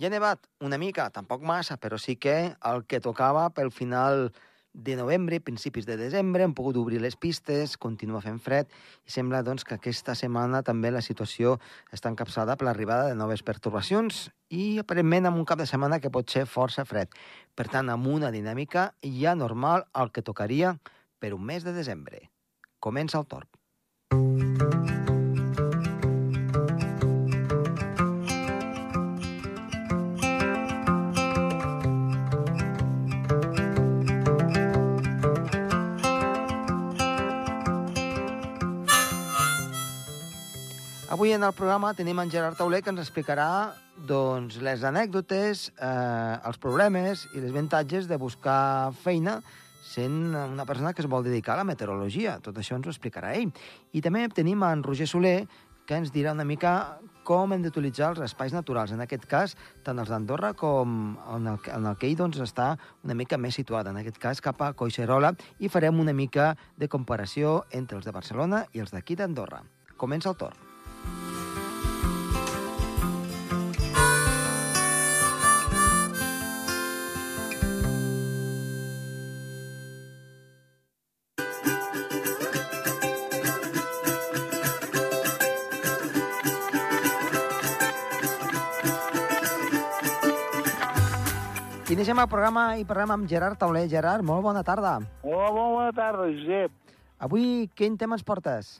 Ja 0.00 0.08
ha 0.08 0.12
nevat 0.14 0.46
una 0.64 0.78
mica, 0.80 1.10
tampoc 1.12 1.42
massa, 1.44 1.74
però 1.76 1.98
sí 2.00 2.14
que 2.16 2.54
el 2.64 2.86
que 2.88 3.02
tocava 3.04 3.42
pel 3.52 3.68
final 3.68 4.30
de 4.72 4.94
novembre, 4.96 5.42
principis 5.44 5.84
de 5.84 5.98
desembre, 6.00 6.46
hem 6.46 6.54
pogut 6.56 6.78
obrir 6.80 7.02
les 7.04 7.18
pistes, 7.20 7.74
continua 7.76 8.22
fent 8.24 8.38
fred, 8.40 8.72
i 9.04 9.12
sembla 9.12 9.42
doncs, 9.44 9.66
que 9.68 9.76
aquesta 9.76 10.14
setmana 10.16 10.62
també 10.64 10.88
la 10.88 11.04
situació 11.04 11.58
està 11.92 12.08
encapçada 12.08 12.56
per 12.56 12.70
l'arribada 12.70 13.10
de 13.10 13.20
noves 13.20 13.44
pertorbacions 13.44 14.30
i 14.48 14.78
aparentment 14.80 15.28
amb 15.28 15.44
un 15.44 15.44
cap 15.44 15.60
de 15.60 15.68
setmana 15.68 16.00
que 16.00 16.08
pot 16.16 16.32
ser 16.32 16.48
força 16.48 16.88
fred. 16.88 17.12
Per 17.52 17.68
tant, 17.68 17.92
amb 17.92 18.08
una 18.08 18.32
dinàmica 18.32 18.94
ja 19.04 19.36
normal 19.36 19.84
el 19.92 20.16
que 20.16 20.24
tocaria 20.24 20.78
per 21.20 21.34
un 21.36 21.44
mes 21.44 21.66
de 21.66 21.76
desembre. 21.76 22.30
Comença 22.80 23.20
el 23.20 23.28
torn. 23.28 23.59
Avui 41.20 41.34
en 41.36 41.42
el 41.44 41.52
programa 41.52 41.90
tenim 41.92 42.16
en 42.22 42.30
Gerard 42.32 42.56
Tauler 42.56 42.78
que 42.80 42.88
ens 42.88 43.02
explicarà 43.02 43.74
doncs, 44.08 44.54
les 44.64 44.80
anècdotes, 44.88 45.66
eh, 45.76 46.36
els 46.48 46.56
problemes 46.56 47.26
i 47.34 47.42
les 47.42 47.50
avantatges 47.52 48.06
de 48.08 48.16
buscar 48.16 48.94
feina 49.02 49.34
sent 49.84 50.14
una 50.32 50.64
persona 50.64 50.94
que 50.94 51.04
es 51.04 51.08
vol 51.12 51.26
dedicar 51.26 51.52
a 51.52 51.60
la 51.60 51.66
meteorologia. 51.68 52.38
Tot 52.40 52.56
això 52.56 52.78
ens 52.78 52.88
ho 52.88 52.94
explicarà 52.94 53.34
ell. 53.36 53.52
I 53.92 54.00
també 54.00 54.22
tenim 54.32 54.64
en 54.64 54.80
Roger 54.82 55.04
Soler, 55.12 55.44
que 55.84 55.98
ens 56.00 56.08
dirà 56.08 56.32
una 56.32 56.48
mica 56.48 56.72
com 57.22 57.52
hem 57.52 57.68
d'utilitzar 57.68 58.14
els 58.14 58.24
espais 58.24 58.56
naturals, 58.56 58.96
en 58.96 59.04
aquest 59.04 59.28
cas, 59.28 59.58
tant 59.84 60.00
els 60.00 60.08
d'Andorra 60.08 60.54
com 60.56 61.18
en 61.36 61.52
el, 61.52 61.60
en 61.68 61.90
el 61.92 62.00
que 62.00 62.08
ell 62.08 62.16
doncs, 62.16 62.40
està 62.40 62.70
una 63.04 63.18
mica 63.20 63.36
més 63.36 63.60
situat, 63.60 63.92
en 63.92 64.00
aquest 64.00 64.16
cas 64.16 64.40
cap 64.40 64.64
a 64.64 64.72
Coixerola, 64.72 65.34
i 65.60 65.68
farem 65.68 66.00
una 66.00 66.16
mica 66.16 66.54
de 66.80 66.88
comparació 66.88 67.66
entre 67.68 68.00
els 68.00 68.08
de 68.08 68.16
Barcelona 68.22 68.64
i 68.72 68.80
els 68.80 68.96
d'aquí 68.96 69.20
d'Andorra. 69.20 69.60
Comença 70.00 70.32
el 70.32 70.40
torn. 70.40 70.69
Iniciem 92.00 92.20
el 92.22 92.28
programa 92.30 92.62
i 92.78 92.84
parlem 92.86 93.10
amb 93.12 93.26
Gerard 93.28 93.58
Tauler. 93.58 93.82
Gerard, 93.90 94.22
molt 94.22 94.44
bona 94.46 94.60
tarda. 94.62 94.92
Hola, 95.26 95.48
molt 95.52 95.72
bona 95.74 95.90
tarda, 95.92 96.28
Josep. 96.30 96.94
Avui 97.26 97.66
quin 97.74 97.98
tema 97.98 98.14
ens 98.14 98.22
portes? 98.24 98.70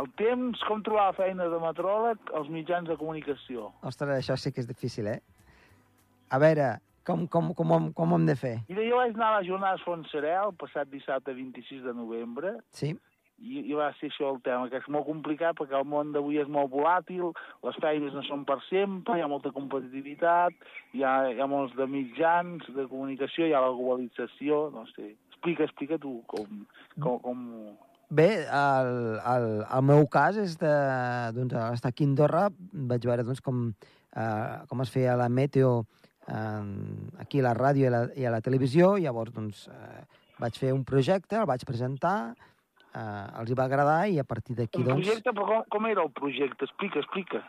El 0.00 0.08
temps, 0.16 0.62
com 0.68 0.80
trobar 0.84 1.10
feina 1.18 1.48
de 1.52 1.58
metròleg 1.60 2.32
als 2.38 2.48
mitjans 2.48 2.88
de 2.88 2.96
comunicació. 2.96 3.68
Ostres, 3.84 4.14
això 4.16 4.38
sí 4.40 4.52
que 4.52 4.62
és 4.64 4.68
difícil, 4.70 5.10
eh? 5.12 5.20
A 6.32 6.40
veure, 6.40 6.78
com, 7.04 7.26
com, 7.28 7.52
com, 7.52 7.68
com, 7.68 7.88
com 7.92 8.12
ho 8.12 8.18
hem 8.20 8.28
de 8.30 8.36
fer? 8.40 8.54
Mira, 8.70 8.84
jo 8.88 9.00
vaig 9.02 9.16
anar 9.16 9.30
a 9.32 9.38
les 9.40 9.48
jornades 9.50 9.84
Fontserè 9.84 10.36
el 10.40 10.54
passat 10.56 10.88
dissabte 10.88 11.34
26 11.36 11.82
de 11.84 11.96
novembre 11.98 12.56
Sí? 12.72 12.94
i, 13.42 13.62
i 13.66 13.74
va 13.76 13.88
ser 13.98 14.10
això 14.10 14.30
el 14.30 14.40
tema, 14.46 14.68
que 14.70 14.78
és 14.78 14.88
molt 14.92 15.08
complicat 15.08 15.56
perquè 15.58 15.74
el 15.78 15.88
món 15.88 16.12
d'avui 16.14 16.38
és 16.38 16.50
molt 16.52 16.70
volàtil, 16.72 17.32
les 17.66 17.78
feines 17.82 18.14
no 18.14 18.22
són 18.26 18.44
per 18.48 18.60
sempre, 18.68 19.18
hi 19.18 19.24
ha 19.24 19.30
molta 19.30 19.52
competitivitat, 19.54 20.54
hi 20.94 21.02
ha, 21.02 21.14
hi 21.32 21.40
ha 21.42 21.48
molts 21.50 21.74
de 21.78 21.88
mitjans 21.90 22.68
de 22.76 22.86
comunicació, 22.90 23.48
hi 23.48 23.56
ha 23.56 23.64
la 23.64 23.72
globalització, 23.74 24.68
no 24.74 24.86
sé. 24.94 25.14
Explica, 25.32 25.66
explica 25.66 25.98
tu 25.98 26.20
com... 26.30 26.62
com, 27.02 27.18
com... 27.24 27.42
Bé, 28.12 28.44
el, 28.44 28.90
el, 29.24 29.46
el 29.64 29.84
meu 29.88 30.02
cas 30.12 30.36
és 30.36 30.58
de, 30.60 30.70
doncs, 31.32 31.54
estar 31.72 31.88
aquí 31.94 32.04
a 32.04 32.10
Andorra, 32.10 32.42
vaig 32.90 33.04
veure 33.08 33.24
doncs, 33.24 33.40
com, 33.40 33.60
eh, 34.12 34.56
com 34.68 34.82
es 34.84 34.90
feia 34.92 35.14
la 35.16 35.30
meteo 35.32 35.70
eh, 36.28 36.64
aquí 37.22 37.40
a 37.40 37.46
la 37.46 37.54
ràdio 37.56 37.86
i 37.86 37.88
a 37.88 37.92
la, 37.94 38.00
i 38.20 38.26
a 38.28 38.32
la 38.34 38.40
televisió, 38.44 38.90
llavors 39.00 39.32
doncs, 39.32 39.62
eh, 39.72 40.02
vaig 40.42 40.58
fer 40.60 40.74
un 40.76 40.82
projecte, 40.84 41.38
el 41.40 41.48
vaig 41.48 41.64
presentar, 41.64 42.34
eh, 42.92 43.24
els 43.40 43.48
hi 43.48 43.56
va 43.56 43.64
agradar 43.64 44.02
i 44.12 44.18
a 44.20 44.26
partir 44.28 44.58
d'aquí 44.58 44.82
Un 44.82 44.90
doncs... 44.90 45.06
projecte, 45.06 45.32
però 45.38 45.46
com, 45.48 45.62
com 45.72 45.88
era 45.88 46.04
el 46.04 46.12
projecte? 46.18 46.68
Explica, 46.68 47.00
explica. 47.00 47.40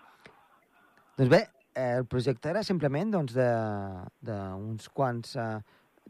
Doncs 1.20 1.34
bé, 1.34 1.42
eh, 1.74 1.90
el 1.98 2.08
projecte 2.08 2.54
era 2.54 2.62
simplement 2.64 3.12
doncs, 3.18 3.36
de, 3.36 3.50
de 4.32 4.40
uns 4.62 4.88
quants... 4.88 5.36
Eh, 5.36 5.58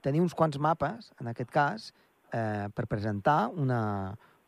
tenir 0.03 0.21
uns 0.21 0.37
quants 0.37 0.61
mapes, 0.61 1.09
en 1.23 1.31
aquest 1.31 1.49
cas, 1.49 1.89
eh, 2.35 2.67
per 2.75 2.85
presentar 2.91 3.47
una, 3.55 3.81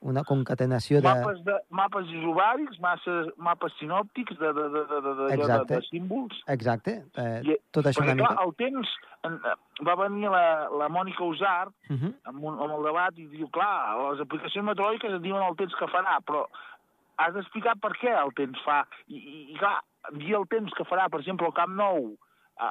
una 0.01 0.23
concatenació 0.23 1.01
de... 1.01 1.07
Mapes, 1.07 1.43
de, 1.45 1.55
mapes 1.69 2.09
isobàrics, 2.13 2.79
masses, 2.83 3.29
mapes 3.37 3.73
sinòptics 3.79 4.37
de, 4.39 4.51
de, 4.53 4.65
de, 4.73 4.83
de, 4.91 4.99
de, 5.01 5.01
de, 5.01 5.27
de, 5.27 5.33
Exacte. 5.37 5.73
de 5.75 5.87
símbols. 5.89 6.41
Exacte, 6.47 6.95
eh, 7.17 7.39
I, 7.41 7.57
tot 7.71 7.89
això 7.89 8.03
perquè, 8.03 8.13
una 8.13 8.23
clar, 8.23 8.35
mica... 8.35 8.45
el 8.45 8.55
temps... 8.61 8.95
En, 9.25 9.39
va 9.87 9.95
venir 9.97 10.29
la, 10.29 10.69
la 10.69 10.87
Mònica 10.93 11.25
Usart 11.25 11.73
Uh 11.89 11.95
-huh. 11.97 12.13
amb, 12.29 12.43
un, 12.43 12.59
amb 12.59 12.73
el 12.77 12.83
debat 12.83 13.17
i 13.17 13.25
diu, 13.27 13.47
clar, 13.49 13.97
les 14.11 14.21
aplicacions 14.21 14.65
meteorològiques 14.65 15.13
et 15.13 15.21
diuen 15.21 15.43
el 15.43 15.55
temps 15.55 15.75
que 15.75 15.87
farà, 15.87 16.19
però 16.25 16.45
has 17.17 17.33
d'explicar 17.33 17.75
per 17.81 17.91
què 17.97 18.11
el 18.11 18.33
temps 18.33 18.59
fa. 18.63 18.85
I, 19.07 19.17
i, 19.17 19.51
i 19.53 19.57
clar, 19.57 19.81
dir 20.11 20.35
el 20.35 20.47
temps 20.47 20.73
que 20.73 20.85
farà, 20.85 21.09
per 21.09 21.19
exemple, 21.19 21.45
al 21.45 21.53
Camp 21.53 21.75
Nou, 21.75 22.15
a, 22.57 22.69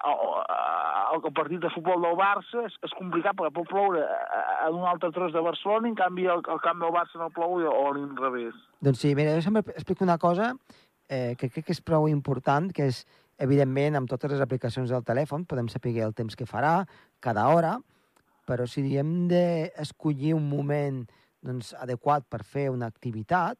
el 1.14 1.24
partit 1.36 1.60
de 1.60 1.70
futbol 1.74 2.00
del 2.02 2.16
Barça 2.18 2.64
és, 2.64 2.76
és 2.86 2.94
complicat 2.98 3.36
perquè 3.36 3.52
pot 3.54 3.68
ploure 3.70 4.04
a, 4.04 4.70
un 4.72 4.86
altre 4.88 5.10
tros 5.12 5.34
de 5.34 5.42
Barcelona 5.44 5.90
i 5.90 5.92
en 5.92 5.98
canvi 5.98 6.28
el, 6.30 6.40
el 6.40 6.62
camp 6.64 6.80
del 6.82 6.94
Barça 6.94 7.20
no 7.20 7.32
plou 7.34 7.58
o 7.60 7.74
a 7.88 7.92
l'inrevés. 7.96 8.56
Doncs 8.84 9.04
sí, 9.04 9.14
mira, 9.18 9.34
jo 9.36 9.44
sempre 9.44 9.64
explico 9.74 10.04
una 10.04 10.18
cosa 10.18 10.54
eh, 11.08 11.34
que 11.38 11.50
crec 11.50 11.68
que 11.68 11.76
és 11.76 11.84
prou 11.84 12.08
important, 12.08 12.70
que 12.72 12.88
és, 12.92 13.04
evidentment, 13.38 13.96
amb 13.98 14.10
totes 14.10 14.30
les 14.30 14.42
aplicacions 14.42 14.90
del 14.90 15.04
telèfon 15.06 15.44
podem 15.50 15.68
saber 15.68 15.96
el 16.04 16.14
temps 16.14 16.36
que 16.38 16.46
farà 16.46 16.84
cada 17.20 17.48
hora, 17.50 17.78
però 18.46 18.66
si 18.68 18.84
hem 18.98 19.26
d'escollir 19.30 20.34
un 20.36 20.48
moment 20.48 21.04
doncs, 21.44 21.74
adequat 21.80 22.26
per 22.30 22.42
fer 22.44 22.68
una 22.72 22.86
activitat, 22.86 23.58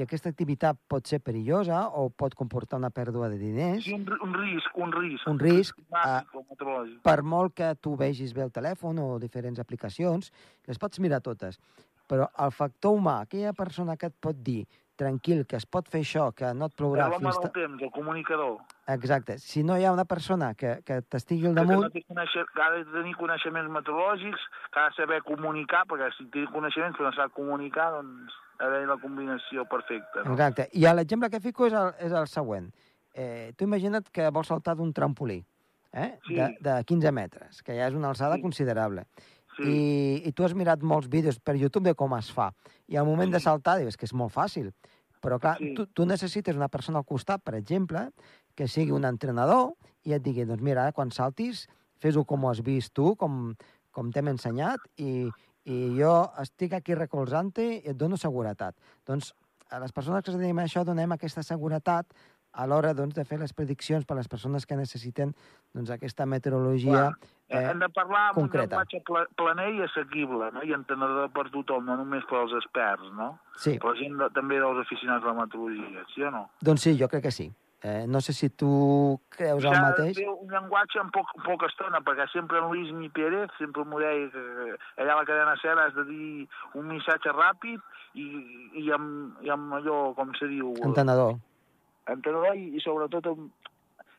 i 0.00 0.04
aquesta 0.06 0.30
activitat 0.32 0.78
pot 0.88 1.04
ser 1.06 1.20
perillosa 1.20 1.82
o 2.00 2.06
pot 2.10 2.32
comportar 2.34 2.78
una 2.80 2.88
pèrdua 2.90 3.28
de 3.28 3.36
diners, 3.38 3.84
Sí, 3.84 3.92
un, 3.92 4.06
un 4.24 4.32
risc, 4.34 4.76
un 4.80 4.92
risc. 4.96 5.28
Un 5.28 5.38
risc, 5.38 5.78
meteorològic. 5.92 7.00
per 7.04 7.20
molt 7.22 7.54
que 7.54 7.74
tu 7.80 7.94
vegis 8.00 8.32
bé 8.36 8.42
el 8.46 8.52
telèfon 8.54 8.98
o 9.02 9.18
diferents 9.22 9.60
aplicacions, 9.60 10.32
les 10.66 10.78
pots 10.80 11.00
mirar 11.04 11.20
totes. 11.20 11.60
Però 12.10 12.26
el 12.42 12.50
factor 12.50 12.96
humà, 12.96 13.20
aquella 13.22 13.52
persona 13.54 13.94
que 13.96 14.08
et 14.10 14.16
pot 14.18 14.34
dir 14.42 14.64
tranquil, 15.00 15.44
que 15.48 15.56
es 15.56 15.64
pot 15.64 15.86
fer 15.88 16.00
això, 16.02 16.26
que 16.36 16.50
no 16.52 16.66
et 16.66 16.74
plourà 16.76 17.06
L'home 17.08 17.30
fins... 17.30 17.38
ta- 17.40 17.52
temps, 17.54 17.80
el 17.86 17.90
comunicador. 17.94 18.58
Exacte. 18.92 19.38
Si 19.38 19.62
no 19.64 19.78
hi 19.78 19.84
ha 19.86 19.92
una 19.94 20.04
persona 20.04 20.50
que, 20.54 20.80
que 20.84 21.00
t'estigui 21.02 21.46
al 21.48 21.54
Que, 21.54 21.62
no 21.64 21.70
damunt, 21.78 22.02
conèixer, 22.10 22.44
que 22.52 22.62
ha 22.64 22.70
de 22.74 22.82
tenir 22.92 23.14
coneixements 23.16 23.70
meteorològics, 23.70 24.42
que 24.74 24.80
ha 24.82 24.88
de 24.90 24.96
saber 24.98 25.22
comunicar, 25.22 25.86
perquè 25.88 26.10
si 26.18 26.26
té 26.34 26.44
coneixements 26.52 26.98
però 26.98 27.08
no 27.08 27.16
sap 27.16 27.32
comunicar, 27.38 27.92
doncs 27.96 28.34
ha 28.60 28.68
de 28.68 28.86
la 28.86 28.96
combinació 29.00 29.64
perfecta. 29.68 30.22
No? 30.24 30.34
Exacte. 30.34 30.68
I 30.76 30.84
l'exemple 30.94 31.30
que 31.30 31.40
fico 31.40 31.66
és 31.66 31.72
el, 31.72 31.94
és 31.98 32.12
el 32.12 32.26
següent. 32.28 32.70
Eh, 33.14 33.52
tu 33.56 33.64
imagina't 33.66 34.06
que 34.12 34.28
vols 34.30 34.46
saltar 34.52 34.76
d'un 34.78 34.92
trampolí 34.94 35.40
eh? 35.92 36.18
Sí. 36.28 36.36
de, 36.36 36.52
de 36.62 36.76
15 36.86 37.10
metres, 37.12 37.62
que 37.66 37.74
ja 37.74 37.88
és 37.88 37.94
una 37.98 38.10
alçada 38.12 38.36
Sí. 38.36 38.42
considerable. 38.42 39.06
Sí. 39.56 39.64
I, 39.66 40.28
I 40.28 40.32
tu 40.32 40.44
has 40.44 40.54
mirat 40.54 40.82
molts 40.86 41.08
vídeos 41.10 41.40
per 41.40 41.56
YouTube 41.56 41.88
de 41.88 41.94
com 41.98 42.14
es 42.16 42.30
fa. 42.32 42.52
I 42.86 42.96
al 42.96 43.06
moment 43.06 43.32
de 43.32 43.40
Sí. 43.40 43.44
saltar 43.44 43.78
dius 43.80 43.96
que 43.96 44.06
és 44.06 44.14
molt 44.14 44.32
fàcil. 44.32 44.70
Però, 45.20 45.38
clar, 45.40 45.56
Sí. 45.58 45.74
tu, 45.74 45.86
tu 45.86 46.06
necessites 46.06 46.56
una 46.56 46.68
persona 46.68 46.98
al 46.98 47.04
costat, 47.04 47.42
per 47.42 47.54
exemple, 47.54 48.10
que 48.54 48.68
sigui 48.68 48.92
un 48.92 49.04
entrenador 49.04 49.74
i 50.04 50.12
et 50.14 50.22
digui, 50.22 50.44
doncs 50.44 50.62
mira, 50.62 50.92
quan 50.92 51.10
saltis, 51.10 51.66
fes-ho 52.00 52.24
com 52.24 52.44
ho 52.44 52.50
has 52.50 52.62
vist 52.62 52.94
tu, 52.94 53.16
com, 53.16 53.54
com 53.90 54.10
t'hem 54.12 54.28
ensenyat, 54.28 54.78
i, 54.96 55.28
i 55.64 55.96
jo 55.98 56.14
estic 56.40 56.72
aquí 56.72 56.94
recolzant-te 56.94 57.64
i 57.74 57.88
et 57.92 57.96
dono 57.96 58.16
seguretat. 58.16 58.74
Doncs 59.06 59.34
a 59.70 59.78
les 59.78 59.92
persones 59.92 60.24
que 60.24 60.30
ens 60.32 60.38
dediquem 60.40 60.58
a 60.58 60.64
això 60.66 60.84
donem 60.84 61.12
aquesta 61.12 61.42
seguretat 61.46 62.06
a 62.52 62.64
l'hora 62.66 62.90
doncs, 62.94 63.14
de 63.14 63.22
fer 63.24 63.38
les 63.38 63.52
prediccions 63.54 64.04
per 64.04 64.16
a 64.16 64.18
les 64.18 64.26
persones 64.28 64.64
que 64.66 64.74
necessiten 64.74 65.34
doncs, 65.74 65.90
aquesta 65.90 66.26
meteorologia 66.26 67.10
Eh, 67.50 67.58
eh, 67.58 67.70
Hem 67.70 67.80
de 67.80 67.88
parlar 67.90 68.28
amb 68.28 68.36
concreta. 68.36 68.76
un 68.76 68.82
llenguatge 68.86 69.00
pla- 69.04 69.26
planer 69.36 69.72
i 69.74 69.80
assequible, 69.82 70.52
no? 70.54 70.62
i 70.62 70.72
entenedor 70.72 71.30
per 71.34 71.48
tothom, 71.50 71.84
no 71.84 71.96
només 71.96 72.22
per 72.30 72.38
als 72.38 72.52
experts, 72.54 73.08
no? 73.18 73.40
Sí, 73.56 73.76
Per 73.78 73.90
la 73.90 73.96
gent 73.98 74.16
de, 74.18 74.28
també 74.30 74.58
dels 74.60 74.78
aficionats 74.84 75.24
a 75.24 75.32
la 75.32 75.40
meteorologia, 75.44 76.04
sí 76.14 76.22
o 76.22 76.30
no? 76.30 76.44
doncs 76.62 76.80
sí, 76.82 76.96
jo 76.98 77.08
crec 77.08 77.24
que 77.24 77.30
sí. 77.32 77.48
Eh, 77.82 78.04
no 78.06 78.20
sé 78.20 78.34
si 78.36 78.50
tu 78.50 79.18
creus 79.32 79.64
el 79.64 79.70
S'ha 79.72 79.78
de 79.80 79.84
mateix. 79.88 80.16
fer 80.18 80.28
un 80.28 80.50
llenguatge 80.52 80.98
en 81.00 81.08
poc, 81.14 81.30
poca 81.46 81.64
estona, 81.70 82.02
perquè 82.04 82.26
sempre 82.28 82.58
en 82.60 82.66
Luis 82.68 82.90
Mi 82.92 83.08
Pérez 83.08 83.48
sempre 83.56 83.86
m'ho 83.88 83.98
deia 84.02 84.26
que 84.34 84.42
allà 85.00 85.14
a 85.14 85.20
la 85.22 85.24
cadena 85.24 85.54
SER 85.62 85.78
has 85.80 85.94
de 85.96 86.04
dir 86.10 86.48
un 86.76 86.90
missatge 86.92 87.32
ràpid 87.32 87.80
i, 88.20 88.26
i, 88.82 88.90
amb, 88.92 89.40
i 89.40 89.48
amb 89.48 89.72
allò, 89.78 90.12
com 90.18 90.34
se 90.36 90.48
diu, 90.52 90.74
Entenedor. 90.84 91.38
entenedor 92.06 92.56
i, 92.60 92.66
i 92.76 92.80
sobretot 92.84 93.30
amb, 93.32 93.48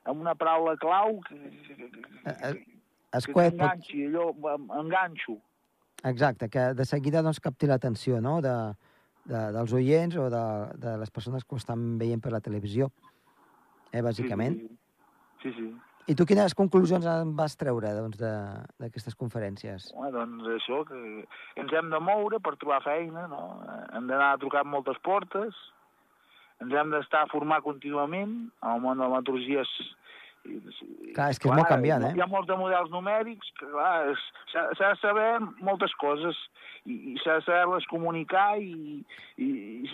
amb 0.10 0.22
una 0.26 0.34
paraula 0.34 0.74
clau 0.82 1.20
que, 1.28 1.38
que, 1.68 1.90
Eh, 2.26 2.36
eh, 2.50 2.54
que 2.56 3.18
Escuet, 3.18 3.54
pot... 3.54 3.60
t'enganxi, 3.60 4.06
allò, 4.08 4.26
enganxo. 4.82 5.38
exacte, 6.04 6.50
que 6.50 6.74
de 6.74 6.86
seguida 6.86 7.22
doncs, 7.22 7.40
capti 7.40 7.68
l'atenció 7.70 8.22
no? 8.22 8.40
de, 8.42 8.56
de, 9.26 9.42
dels 9.54 9.74
oients 9.74 10.18
o 10.18 10.30
de, 10.34 10.44
de 10.82 10.98
les 10.98 11.12
persones 11.12 11.44
que 11.46 11.54
ho 11.54 11.62
estan 11.62 12.00
veient 12.00 12.22
per 12.24 12.32
la 12.34 12.42
televisió, 12.42 12.90
eh, 13.92 14.02
bàsicament. 14.02 14.60
Sí, 15.42 15.52
sí. 15.52 15.56
sí. 15.60 15.72
I 16.10 16.16
tu 16.18 16.26
quines 16.26 16.56
conclusions 16.58 17.06
en 17.08 17.36
vas 17.38 17.54
treure 17.60 17.92
doncs, 17.96 18.18
d'aquestes 18.20 19.16
conferències? 19.20 19.92
Home, 19.94 20.10
doncs 20.16 20.50
això, 20.58 20.82
que 20.88 20.98
ens 21.62 21.76
hem 21.78 21.92
de 21.94 22.00
moure 22.02 22.42
per 22.44 22.56
trobar 22.62 22.82
feina, 22.86 23.28
no? 23.30 23.42
Hem 23.94 24.10
d'anar 24.10 24.34
a 24.34 24.42
trucar 24.42 24.66
moltes 24.68 24.98
portes, 25.06 25.58
ens 26.62 26.76
hem 26.78 26.94
d'estar 26.94 27.26
a 27.26 27.32
formar 27.32 27.62
contínuament, 27.66 28.36
el 28.74 28.84
món 28.84 29.02
de 29.02 29.08
la 29.08 29.22
meteorologia 29.22 29.66
és... 29.66 29.74
Clar, 31.14 31.28
és 31.30 31.38
que 31.38 31.52
és 31.52 31.54
molt 31.54 31.70
canviant, 31.70 32.08
eh? 32.08 32.16
Hi 32.18 32.24
ha 32.24 32.30
molts 32.30 32.50
de 32.50 32.58
models 32.58 32.90
numèrics, 32.90 33.52
que 33.60 33.68
clar, 33.70 34.16
s'ha 34.50 34.88
de 34.88 34.96
saber 34.98 35.28
moltes 35.62 35.94
coses, 36.02 36.40
i, 36.90 36.98
i 37.14 37.18
s'ha 37.22 37.38
de 37.38 37.46
saber-les 37.46 37.86
comunicar, 37.92 38.56
i, 38.58 39.04
i, 39.38 39.52
i 39.86 39.92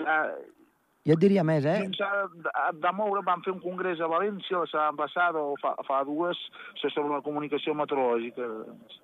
Jo 1.08 1.16
et 1.16 1.22
diria 1.24 1.44
més, 1.48 1.66
eh? 1.66 1.78
eh? 1.86 1.90
s'ha 1.96 2.10
de, 2.76 2.92
moure, 2.94 3.22
vam 3.24 3.42
fer 3.46 3.54
un 3.54 3.62
congrés 3.64 4.02
a 4.04 4.10
València 4.12 4.60
la 4.60 4.68
setmana 4.68 4.98
passada, 5.00 5.40
o 5.40 5.56
fa, 5.62 5.74
fa 5.88 6.02
dues, 6.04 6.40
sobre 6.82 7.14
la 7.14 7.22
comunicació 7.24 7.76
meteorològica. 7.80 8.44
Doncs, 8.68 8.98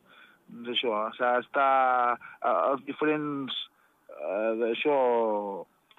doncs 0.50 0.74
això, 0.76 0.98
s'ha 1.18 1.30
d'estar 1.38 1.70
a- 2.42 2.58
als 2.72 2.84
diferents, 2.90 3.56
eh, 4.12 4.52
d'això, 4.60 4.98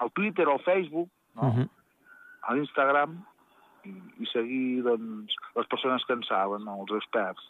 al 0.05 0.13
Twitter, 0.13 0.47
al 0.49 0.61
Facebook, 0.67 1.09
no? 1.41 1.49
Uh 1.49 1.55
-huh. 1.57 1.69
a 2.43 2.55
l'Instagram, 2.55 3.17
i, 3.85 3.95
i 4.21 4.27
seguir, 4.27 4.83
doncs, 4.83 5.33
les 5.57 5.67
persones 5.67 6.05
que 6.05 6.13
en 6.13 6.23
saben, 6.23 6.65
no? 6.65 6.81
els 6.83 6.93
experts. 7.01 7.43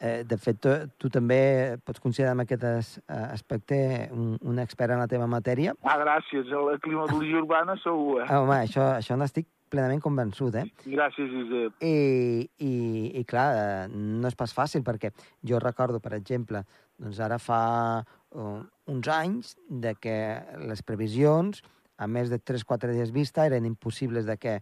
Eh, 0.00 0.24
de 0.24 0.36
fet, 0.40 0.56
tu, 0.56 0.70
tu 0.96 1.10
també 1.12 1.76
pots 1.84 2.00
considerar 2.00 2.32
en 2.32 2.40
aquest 2.46 2.62
eh, 2.64 3.16
aspecte 3.20 3.76
un, 4.16 4.38
un 4.48 4.60
expert 4.62 4.94
en 4.94 5.02
la 5.02 5.08
teva 5.10 5.26
matèria. 5.28 5.74
Ah, 5.84 5.98
gràcies, 6.00 6.48
a 6.48 6.60
la 6.64 6.78
climatologia 6.80 7.42
urbana 7.42 7.76
segur, 7.82 8.22
eh? 8.22 8.28
Ah, 8.30 8.38
home, 8.40 8.62
això, 8.64 8.86
això 8.96 9.18
n'estic 9.20 9.50
plenament 9.70 10.00
convençut, 10.00 10.56
eh? 10.56 10.64
Gràcies, 10.86 11.28
Josep. 11.28 11.84
I, 11.84 12.48
i, 12.64 12.72
i 13.20 13.26
clar, 13.28 13.46
eh, 13.58 13.84
no 13.92 14.30
és 14.30 14.38
pas 14.40 14.56
fàcil, 14.56 14.86
perquè 14.86 15.12
jo 15.46 15.60
recordo, 15.60 16.00
per 16.00 16.14
exemple, 16.16 16.64
doncs 17.00 17.20
ara 17.20 17.36
fa 17.40 17.60
uh, 18.00 18.58
uns 18.88 19.10
anys 19.12 19.54
de 19.68 19.92
que 20.00 20.16
les 20.64 20.80
previsions, 20.84 21.60
a 22.00 22.08
més 22.08 22.32
de 22.32 22.40
3-4 22.40 22.96
dies 22.96 23.12
vista, 23.12 23.44
eren 23.44 23.68
impossibles 23.68 24.24
de 24.24 24.40
que 24.40 24.58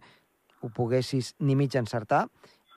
ho 0.59 0.69
poguessis 0.75 1.33
ni 1.39 1.55
mig 1.55 1.79
encertar, 1.79 2.25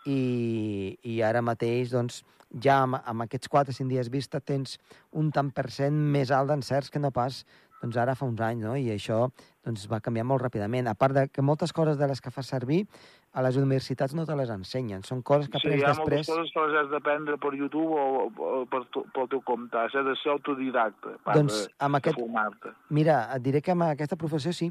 i, 0.07 0.99
i 1.07 1.21
ara 1.23 1.43
mateix, 1.43 1.93
doncs, 1.93 2.23
ja 2.61 2.83
amb, 2.85 3.01
amb 3.05 3.25
aquests 3.25 3.49
4-5 3.49 3.89
dies 3.89 4.11
vista 4.13 4.41
tens 4.41 4.79
un 5.13 5.31
tant 5.33 5.51
per 5.55 5.71
cent 5.71 5.95
més 5.95 6.31
alt 6.31 6.53
d'encerts 6.53 6.91
que 6.91 7.01
no 7.01 7.13
pas 7.15 7.45
doncs 7.83 7.99
ara 7.99 8.15
fa 8.15 8.29
uns 8.29 8.41
anys, 8.41 8.63
no? 8.63 8.77
I 8.79 8.93
això 8.95 9.25
doncs, 9.67 9.89
va 9.91 9.99
canviar 10.01 10.25
molt 10.29 10.45
ràpidament. 10.45 10.87
A 10.87 10.95
part 10.95 11.17
de 11.17 11.25
que 11.29 11.43
moltes 11.43 11.73
coses 11.75 11.99
de 11.99 12.07
les 12.07 12.21
que 12.23 12.31
fas 12.31 12.47
servir 12.55 12.85
a 13.33 13.43
les 13.43 13.57
universitats 13.59 14.15
no 14.15 14.27
te 14.29 14.37
les 14.39 14.53
ensenyen. 14.55 15.03
Són 15.09 15.23
coses 15.27 15.49
que 15.51 15.59
Sí, 15.59 15.67
aprens 15.67 15.81
hi 15.81 15.85
ha 15.85 15.91
després... 15.91 16.29
moltes 16.29 16.31
coses 16.31 16.53
que 16.55 16.67
les 16.69 16.79
has 16.79 16.93
d'aprendre 16.93 17.39
per 17.43 17.53
YouTube 17.59 17.99
o, 17.99 18.29
o 18.31 18.63
per 18.71 18.85
tu, 18.95 19.03
pel 19.15 19.27
teu 19.33 19.43
compte. 19.49 19.79
Has 19.79 19.97
de 19.97 20.15
ser 20.23 20.31
autodidacta 20.37 21.17
per 21.25 21.37
Doncs 21.41 21.65
amb 21.83 21.99
aquest... 21.99 22.21
formar-te. 22.21 22.75
Mira, 22.95 23.25
et 23.35 23.43
diré 23.43 23.65
que 23.65 23.75
amb 23.75 23.89
aquesta 23.91 24.21
professió 24.21 24.55
sí. 24.55 24.71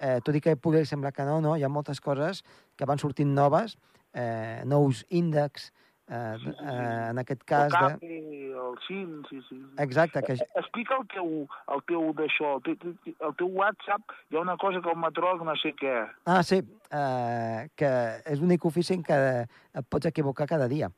Eh, 0.00 0.16
tot 0.24 0.34
i 0.34 0.40
que 0.40 0.56
pugui 0.56 0.82
semblar 0.88 1.12
que 1.12 1.26
no, 1.28 1.38
no, 1.44 1.54
hi 1.60 1.62
ha 1.62 1.68
moltes 1.68 2.00
coses 2.00 2.40
que 2.74 2.88
van 2.88 2.98
sortint 2.98 3.34
noves, 3.36 3.76
eh, 4.16 4.64
nous 4.64 5.04
índexs, 5.12 5.68
eh, 6.10 6.36
eh, 6.50 7.06
en 7.10 7.18
aquest 7.22 7.40
El 7.42 7.46
cas... 7.46 7.72
De... 7.72 7.78
CAPI, 7.78 8.18
el 8.64 8.78
CIN, 8.86 9.16
sí, 9.30 9.40
sí. 9.48 9.60
Exacte, 9.78 10.22
que... 10.26 10.36
Explica 10.60 10.98
el 11.00 11.06
teu, 11.14 11.30
el 11.76 11.82
teu 11.88 12.12
d'això, 12.18 12.56
el, 12.58 12.62
teu, 12.66 12.94
el 13.28 13.36
teu 13.38 13.52
WhatsApp, 13.62 14.16
hi 14.30 14.36
ha 14.38 14.44
una 14.44 14.56
cosa 14.60 14.82
que 14.84 14.90
el 14.90 14.98
metròleg 15.00 15.44
no 15.46 15.54
sé 15.62 15.72
què. 15.78 15.96
Ah, 16.26 16.42
sí, 16.42 16.60
eh, 16.90 17.68
que 17.78 17.92
és 18.26 18.40
l'únic 18.42 18.66
ofici 18.66 18.98
en 18.98 19.06
què 19.06 19.20
et 19.46 19.86
pots 19.88 20.10
equivocar 20.10 20.48
cada 20.50 20.68
dia. 20.68 20.90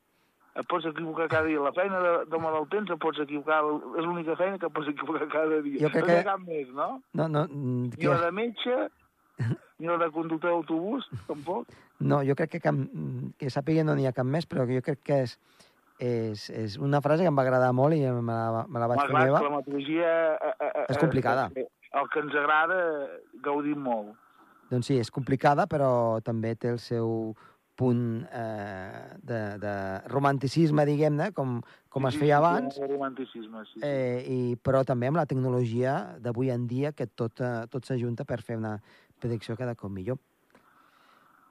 Et 0.53 0.65
pots 0.69 0.85
equivocar 0.85 1.25
cada 1.31 1.47
dia. 1.49 1.61
La 1.65 1.71
feina 1.73 1.99
de, 1.99 2.11
de 2.29 2.39
temps 2.69 2.91
et 2.93 2.99
pots 3.01 3.19
equivocar. 3.23 3.61
És 3.97 4.05
l'única 4.05 4.35
feina 4.37 4.59
que 4.61 4.67
et 4.69 4.73
pots 4.75 4.89
equivocar 4.91 5.27
cada 5.31 5.61
dia. 5.65 5.79
Jo 5.81 5.89
crec 5.89 6.05
no 6.05 6.11
hi 6.11 6.17
ha 6.17 6.19
que- 6.19 6.27
cap 6.27 6.43
més, 6.45 6.67
no? 6.77 6.89
No, 7.17 7.27
no, 7.27 7.47
mm, 7.49 7.87
Ni 7.89 7.97
que... 7.97 8.11
la 8.11 8.19
de 8.27 8.31
metge, 8.37 8.75
la 9.83 9.97
de 9.97 10.09
conductor 10.11 10.51
d'autobús, 10.51 11.07
tampoc. 11.27 11.67
no 11.99 12.21
jo 12.23 12.35
crec 12.35 12.55
que, 12.55 12.63
cap, 12.63 12.75
que 13.37 13.49
sàpiga 13.49 13.83
no 13.83 13.95
n'hi 13.95 14.07
ha 14.07 14.15
cap 14.15 14.27
més, 14.27 14.45
però 14.45 14.65
jo 14.69 14.81
crec 14.85 15.01
que 15.03 15.21
és, 15.25 15.37
és, 15.99 16.49
és 16.49 16.77
una 16.77 17.01
frase 17.01 17.23
que 17.23 17.31
em 17.31 17.37
va 17.37 17.45
agradar 17.45 17.71
molt 17.75 17.95
i 17.95 18.01
me 18.03 18.33
la, 18.33 18.65
me 18.67 18.79
la 18.83 18.89
vaig 18.91 19.01
fer 19.05 19.13
meva. 19.15 19.41
la 19.41 19.55
meteorologia... 19.57 20.11
Eh, 20.35 20.53
eh, 20.59 20.71
eh, 20.83 20.85
És 20.89 20.99
complicada. 21.01 21.49
el 21.55 22.11
que 22.13 22.19
ens 22.23 22.35
agrada, 22.35 22.77
gaudim 23.45 23.81
molt. 23.85 24.13
Doncs 24.71 24.87
sí, 24.89 24.97
és 24.97 25.11
complicada, 25.13 25.67
però 25.69 26.19
també 26.25 26.55
té 26.55 26.71
el 26.73 26.79
seu 26.81 27.35
punt 27.75 28.25
eh, 28.31 29.17
de, 29.25 29.39
de 29.61 29.73
romanticisme, 30.09 30.85
diguem-ne, 30.85 31.31
com, 31.33 31.59
com 31.89 32.07
es 32.09 32.13
Sí, 32.15 32.21
feia 32.23 32.37
sí, 32.37 32.39
abans, 32.39 32.77
romanticisme, 32.89 33.63
sí. 33.65 33.79
sí. 33.79 33.85
eh, 33.85 34.19
i, 34.29 34.39
però 34.61 34.83
també 34.85 35.09
amb 35.09 35.17
la 35.17 35.25
tecnologia 35.29 35.95
d'avui 36.21 36.51
en 36.53 36.67
dia, 36.69 36.93
que 36.93 37.07
tot, 37.09 37.41
eh, 37.41 37.65
tot 37.73 37.89
s'ajunta 37.89 38.25
per 38.29 38.41
fer 38.45 38.59
una 38.61 38.75
predicció 39.23 39.57
cada 39.59 39.75
cop 39.79 39.91
millor. 39.91 40.19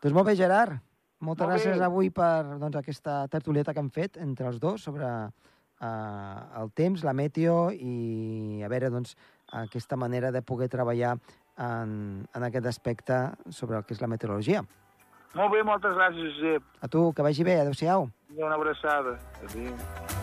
Doncs 0.02 0.14
molt 0.14 0.28
bé, 0.28 0.36
Gerard. 0.38 0.80
Moltes 1.22 1.46
Molt 1.46 1.54
bé. 1.54 1.60
gràcies 1.60 1.84
avui 1.86 2.10
per 2.10 2.58
doncs, 2.58 2.76
aquesta 2.80 3.28
tertulieta 3.30 3.72
que 3.72 3.78
hem 3.78 3.90
fet 3.94 4.18
entre 4.18 4.48
els 4.50 4.58
dos 4.58 4.82
sobre 4.82 5.06
eh, 5.06 6.60
el 6.60 6.72
temps, 6.74 7.04
la 7.06 7.14
meteo 7.14 7.70
i 7.70 8.62
a 8.66 8.70
veure 8.72 8.90
doncs, 8.90 9.14
aquesta 9.62 9.96
manera 9.96 10.32
de 10.34 10.42
poder 10.42 10.68
treballar 10.72 11.14
en, 11.58 12.26
en 12.26 12.48
aquest 12.48 12.66
aspecte 12.66 13.20
sobre 13.50 13.78
el 13.78 13.84
que 13.84 13.94
és 13.94 14.02
la 14.02 14.10
meteorologia. 14.10 14.64
Molt 15.36 15.54
bé, 15.54 15.62
moltes 15.64 15.94
gràcies, 15.96 16.34
Josep. 16.40 16.66
A 16.82 16.90
tu, 16.92 17.06
que 17.16 17.24
vagi 17.24 17.46
bé. 17.46 17.60
Adéu-siau. 17.62 18.10
Una 18.36 18.58
abraçada. 18.58 19.16
Adéu. 19.46 20.21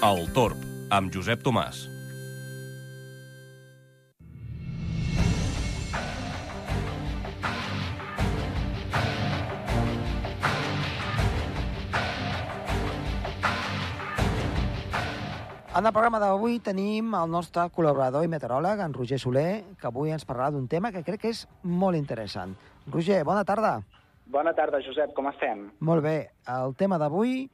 El 0.00 0.22
Torb, 0.32 0.56
amb 0.96 1.12
Josep 1.12 1.42
Tomàs. 1.44 1.82
En 15.76 15.84
el 15.84 15.92
programa 15.92 16.16
d'avui 16.16 16.56
tenim 16.64 17.12
el 17.12 17.28
nostre 17.28 17.68
col·laborador 17.68 18.24
i 18.24 18.32
meteoròleg, 18.32 18.80
en 18.80 18.96
Roger 18.96 19.20
Soler, 19.20 19.62
que 19.76 19.92
avui 19.92 20.16
ens 20.16 20.24
parlarà 20.24 20.48
d'un 20.56 20.64
tema 20.64 20.94
que 20.96 21.04
crec 21.04 21.26
que 21.26 21.36
és 21.36 21.44
molt 21.60 22.00
interessant. 22.00 22.56
Roger, 22.88 23.20
bona 23.28 23.44
tarda. 23.44 23.82
Bona 24.32 24.56
tarda, 24.56 24.80
Josep, 24.80 25.12
com 25.12 25.28
estem? 25.28 25.68
Molt 25.84 26.08
bé. 26.08 26.30
El 26.48 26.72
tema 26.80 26.96
d'avui, 26.96 27.50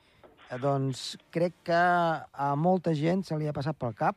doncs, 0.63 1.17
crec 1.35 1.55
que 1.67 1.77
a 1.77 2.51
molta 2.57 2.95
gent 2.95 3.25
se 3.27 3.39
li 3.39 3.49
ha 3.49 3.55
passat 3.57 3.79
pel 3.79 3.95
cap 3.99 4.17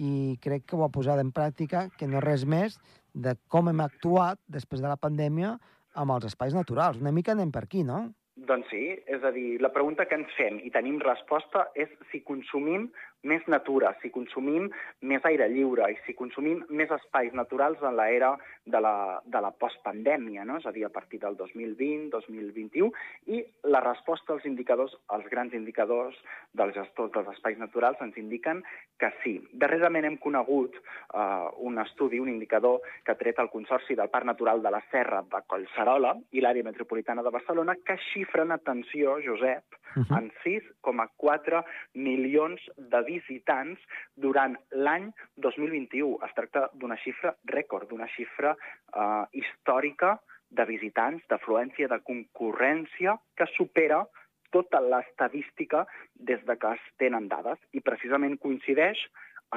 i 0.00 0.38
crec 0.42 0.66
que 0.66 0.76
ho 0.76 0.84
ha 0.84 0.92
posat 0.92 1.20
en 1.22 1.30
pràctica, 1.32 1.88
que 1.96 2.08
no 2.08 2.22
res 2.24 2.46
més 2.48 2.78
de 3.14 3.34
com 3.48 3.68
hem 3.68 3.82
actuat 3.84 4.40
després 4.48 4.82
de 4.82 4.88
la 4.88 4.98
pandèmia 5.00 5.56
amb 5.94 6.14
els 6.16 6.26
espais 6.30 6.54
naturals. 6.54 7.00
Una 7.02 7.12
mica 7.12 7.34
anem 7.34 7.52
per 7.52 7.64
aquí, 7.66 7.84
no? 7.86 8.08
Doncs 8.48 8.70
sí, 8.72 8.84
és 9.10 9.24
a 9.26 9.32
dir, 9.34 9.58
la 9.60 9.72
pregunta 9.74 10.06
que 10.08 10.16
ens 10.16 10.30
fem 10.38 10.60
i 10.64 10.70
tenim 10.72 11.00
resposta 11.02 11.66
és 11.74 11.90
si 12.10 12.22
consumim 12.24 12.88
més 13.22 13.44
natura, 13.52 13.92
si 14.00 14.10
consumim 14.10 14.68
més 15.02 15.24
aire 15.28 15.48
lliure 15.52 15.88
i 15.92 15.96
si 16.06 16.14
consumim 16.16 16.62
més 16.68 16.90
espais 16.94 17.34
naturals 17.36 17.82
en 17.84 17.96
l'era 17.98 18.32
de 18.64 18.80
la, 18.80 19.20
de 19.24 19.40
la 19.44 19.50
postpandèmia, 19.52 20.44
no? 20.48 20.58
és 20.60 20.66
a 20.66 20.72
dir, 20.72 20.84
a 20.86 20.92
partir 20.92 21.20
del 21.20 21.36
2020, 21.36 22.08
2021, 22.14 22.90
i 23.34 23.42
la 23.68 23.82
resposta 23.84 24.32
als 24.34 24.46
indicadors, 24.48 24.94
als 25.08 25.28
grans 25.32 25.54
indicadors 25.56 26.16
dels 26.56 26.74
gestors 26.76 27.12
dels 27.16 27.28
espais 27.34 27.58
naturals 27.60 28.00
ens 28.00 28.16
indiquen 28.20 28.62
que 29.00 29.12
sí. 29.24 29.36
Darrerament 29.52 30.08
hem 30.08 30.18
conegut 30.22 30.76
eh, 30.76 31.48
un 31.66 31.80
estudi, 31.82 32.20
un 32.20 32.32
indicador 32.32 32.80
que 33.04 33.12
ha 33.12 33.20
tret 33.20 33.40
el 33.42 33.52
Consorci 33.52 33.96
del 33.98 34.12
Parc 34.12 34.28
Natural 34.28 34.62
de 34.62 34.72
la 34.72 34.82
Serra 34.90 35.22
de 35.22 35.44
Collserola 35.46 36.16
i 36.32 36.44
l'àrea 36.44 36.66
metropolitana 36.66 37.24
de 37.26 37.34
Barcelona, 37.34 37.76
que 37.84 37.98
xifren, 38.10 38.52
atenció, 38.56 39.18
Josep, 39.24 39.80
Uh 39.96 40.04
-huh. 40.04 40.18
en 40.18 40.32
6,4 40.44 41.64
milions 41.94 42.60
de 42.76 43.02
visitants 43.10 43.82
durant 44.26 44.56
l'any 44.86 45.10
2021. 45.46 46.16
Es 46.26 46.36
tracta 46.38 46.68
d'una 46.74 46.98
xifra 47.04 47.34
rècord, 47.52 47.90
d'una 47.90 48.08
xifra 48.16 48.54
eh, 48.54 49.24
històrica 49.42 50.16
de 50.50 50.66
visitants, 50.66 51.22
d'afluència, 51.30 51.88
de 51.90 52.00
concurrència, 52.06 53.16
que 53.38 53.46
supera 53.54 54.02
tota 54.50 54.80
l'estadística 54.82 55.84
des 56.14 56.42
de 56.46 56.56
que 56.58 56.72
es 56.76 56.86
tenen 56.98 57.28
dades 57.30 57.60
i 57.72 57.82
precisament 57.86 58.36
coincideix 58.42 59.04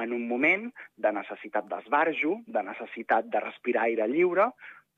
en 0.02 0.14
un 0.14 0.26
moment 0.28 0.70
de 0.98 1.10
necessitat 1.14 1.66
d'esbarjo, 1.70 2.38
de 2.46 2.62
necessitat 2.66 3.26
de 3.30 3.42
respirar 3.42 3.88
aire 3.88 4.06
lliure, 4.10 4.48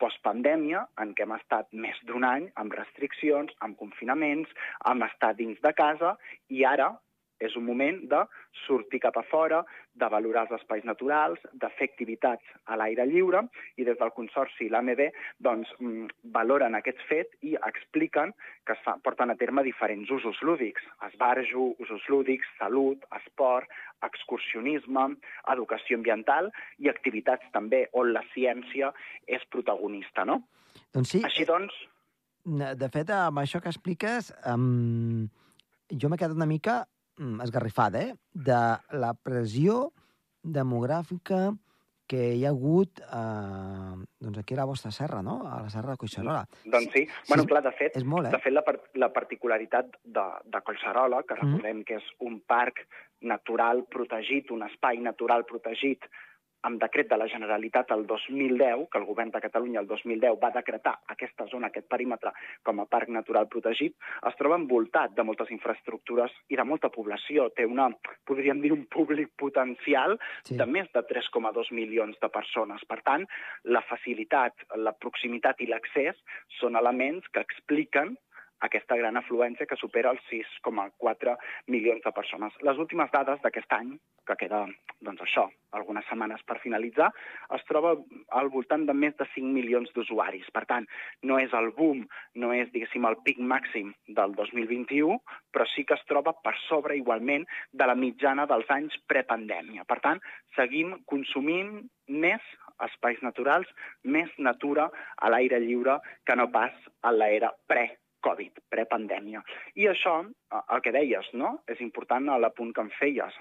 postpandèmia, 0.00 0.82
en 1.00 1.14
què 1.16 1.24
hem 1.24 1.34
estat 1.36 1.72
més 1.72 1.98
d'un 2.08 2.24
any 2.28 2.50
amb 2.60 2.74
restriccions, 2.76 3.52
amb 3.64 3.78
confinaments, 3.80 4.52
amb 4.92 5.04
estar 5.08 5.32
dins 5.38 5.60
de 5.64 5.72
casa, 5.76 6.16
i 6.52 6.64
ara 6.68 6.90
és 7.40 7.56
un 7.56 7.64
moment 7.66 7.98
de 8.10 8.22
sortir 8.64 9.00
cap 9.02 9.16
a 9.18 9.24
fora, 9.30 9.62
de 9.96 10.08
valorar 10.12 10.46
els 10.46 10.56
espais 10.58 10.84
naturals, 10.88 11.40
de 11.52 11.68
fer 11.78 11.88
activitats 11.90 12.54
a 12.66 12.76
l'aire 12.80 13.06
lliure, 13.08 13.42
i 13.76 13.84
des 13.88 13.98
del 14.00 14.12
Consorci 14.16 14.66
i 14.66 14.70
l'AMB 14.72 15.02
doncs, 15.44 15.72
mm, 15.80 16.30
valoren 16.36 16.74
aquest 16.74 17.00
fet 17.08 17.36
i 17.42 17.56
expliquen 17.68 18.32
que 18.66 18.74
es 18.76 18.82
fa, 18.84 18.96
porten 19.02 19.30
a 19.30 19.36
terme 19.36 19.64
diferents 19.64 20.10
usos 20.10 20.40
lúdics, 20.42 20.82
esbarjo, 21.08 21.74
usos 21.82 22.08
lúdics, 22.08 22.48
salut, 22.58 23.04
esport, 23.20 23.68
excursionisme, 24.04 25.08
educació 25.52 26.00
ambiental 26.00 26.50
i 26.78 26.90
activitats 26.92 27.46
també 27.52 27.86
on 27.92 28.12
la 28.12 28.24
ciència 28.34 28.92
és 29.26 29.44
protagonista, 29.50 30.24
no? 30.24 30.42
Doncs 30.92 31.16
sí. 31.16 31.22
Així 31.24 31.48
doncs... 31.48 31.74
De 32.46 32.86
fet, 32.94 33.08
amb 33.10 33.40
això 33.42 33.58
que 33.58 33.72
expliques, 33.72 34.28
um, 34.46 35.24
jo 35.90 36.06
m'he 36.06 36.18
quedat 36.20 36.36
una 36.36 36.46
mica 36.46 36.84
esgarrifada, 37.44 38.02
eh? 38.02 38.14
De 38.32 38.62
la 38.98 39.14
pressió 39.14 39.86
demogràfica 40.42 41.50
que 42.06 42.20
hi 42.38 42.44
ha 42.46 42.52
hagut 42.54 43.00
eh, 43.02 43.94
doncs 44.22 44.38
aquí 44.38 44.54
a 44.54 44.60
la 44.60 44.68
vostra 44.68 44.92
serra, 44.94 45.22
no? 45.26 45.40
A 45.50 45.58
la 45.64 45.70
serra 45.72 45.96
de 45.96 46.00
Collserola. 46.02 46.44
Doncs 46.64 46.92
sí. 46.94 47.02
sí 47.06 47.28
bueno, 47.28 47.46
clar, 47.50 47.64
de 47.66 47.72
fet, 47.74 47.96
és 47.98 48.06
molt, 48.06 48.28
eh? 48.28 48.34
de 48.36 48.42
fet 48.44 48.54
la, 48.54 48.62
la 49.02 49.10
particularitat 49.14 49.98
de, 50.04 50.26
de 50.44 50.62
Collserola, 50.68 51.24
que 51.26 51.34
mm. 51.34 51.42
recordem 51.42 51.80
mm. 51.80 51.88
que 51.88 51.98
és 51.98 52.12
un 52.28 52.38
parc 52.46 52.84
natural 53.26 53.82
protegit, 53.90 54.54
un 54.54 54.62
espai 54.68 55.02
natural 55.02 55.46
protegit 55.48 56.06
amb 56.66 56.80
decret 56.82 57.08
de 57.10 57.18
la 57.20 57.28
Generalitat 57.30 57.92
el 57.94 58.04
2010, 58.06 58.86
que 58.90 58.98
el 58.98 59.06
govern 59.06 59.30
de 59.34 59.42
Catalunya 59.44 59.80
el 59.82 59.86
2010 59.86 60.38
va 60.42 60.50
decretar 60.54 60.96
aquesta 61.14 61.46
zona, 61.52 61.70
aquest 61.70 61.88
perímetre, 61.92 62.32
com 62.66 62.82
a 62.82 62.88
parc 62.90 63.12
natural 63.14 63.48
protegit, 63.52 63.94
es 64.30 64.38
troba 64.40 64.58
envoltat 64.58 65.14
de 65.16 65.24
moltes 65.26 65.52
infraestructures 65.54 66.34
i 66.50 66.58
de 66.58 66.66
molta 66.66 66.90
població. 66.92 67.48
Té 67.56 67.66
una, 67.68 67.88
podríem 68.26 68.62
dir, 68.64 68.72
un 68.74 68.86
públic 68.90 69.32
potencial 69.38 70.18
sí. 70.42 70.56
de 70.58 70.66
més 70.66 70.90
de 70.94 71.04
3,2 71.06 71.72
milions 71.76 72.18
de 72.22 72.32
persones. 72.34 72.82
Per 72.90 73.00
tant, 73.06 73.26
la 73.64 73.84
facilitat, 73.86 74.66
la 74.76 74.94
proximitat 74.98 75.62
i 75.62 75.70
l'accés 75.70 76.18
són 76.60 76.78
elements 76.78 77.28
que 77.32 77.44
expliquen 77.46 78.16
aquesta 78.64 78.96
gran 78.96 79.16
afluència 79.20 79.66
que 79.68 79.76
supera 79.76 80.12
els 80.14 80.22
6,4 80.30 81.36
milions 81.72 82.02
de 82.04 82.12
persones. 82.16 82.54
Les 82.64 82.78
últimes 82.78 83.10
dades 83.12 83.40
d'aquest 83.42 83.72
any, 83.76 83.96
que 84.26 84.36
queda, 84.40 84.64
doncs 85.06 85.22
això, 85.22 85.46
algunes 85.76 86.06
setmanes 86.08 86.42
per 86.48 86.58
finalitzar, 86.62 87.10
es 87.54 87.64
troba 87.68 87.92
al 88.40 88.48
voltant 88.50 88.86
de 88.88 88.94
més 88.96 89.14
de 89.20 89.26
5 89.34 89.52
milions 89.54 89.92
d'usuaris. 89.94 90.48
Per 90.54 90.64
tant, 90.70 90.86
no 91.22 91.38
és 91.42 91.52
el 91.54 91.70
boom, 91.76 92.06
no 92.42 92.52
és, 92.56 92.70
diguéssim, 92.72 93.06
el 93.06 93.18
pic 93.26 93.38
màxim 93.38 93.92
del 94.08 94.34
2021, 94.38 95.20
però 95.52 95.68
sí 95.74 95.84
que 95.84 95.98
es 95.98 96.06
troba 96.08 96.34
per 96.42 96.56
sobre 96.66 96.96
igualment 96.98 97.46
de 97.72 97.86
la 97.86 97.98
mitjana 97.98 98.48
dels 98.50 98.70
anys 98.72 98.96
prepandèmia. 99.10 99.84
Per 99.86 100.00
tant, 100.02 100.22
seguim 100.56 100.96
consumint 101.06 101.78
més 102.08 102.42
espais 102.84 103.20
naturals, 103.24 103.68
més 104.04 104.32
natura 104.38 104.90
a 105.16 105.30
l'aire 105.32 105.60
lliure 105.62 106.00
que 106.26 106.36
no 106.36 106.50
pas 106.52 106.74
a 107.02 107.12
l'era 107.14 107.52
pre 107.70 107.86
Covid, 108.24 108.62
prepandèmia. 108.72 109.42
I 109.74 109.88
això, 109.92 110.20
eh, 110.24 110.62
el 110.74 110.82
que 110.82 110.92
deies, 110.92 111.32
no? 111.34 111.60
és 111.68 111.80
important 111.80 112.28
a 112.28 112.38
l'apunt 112.38 112.72
que 112.74 112.86
em 112.86 112.92
feies. 112.98 113.34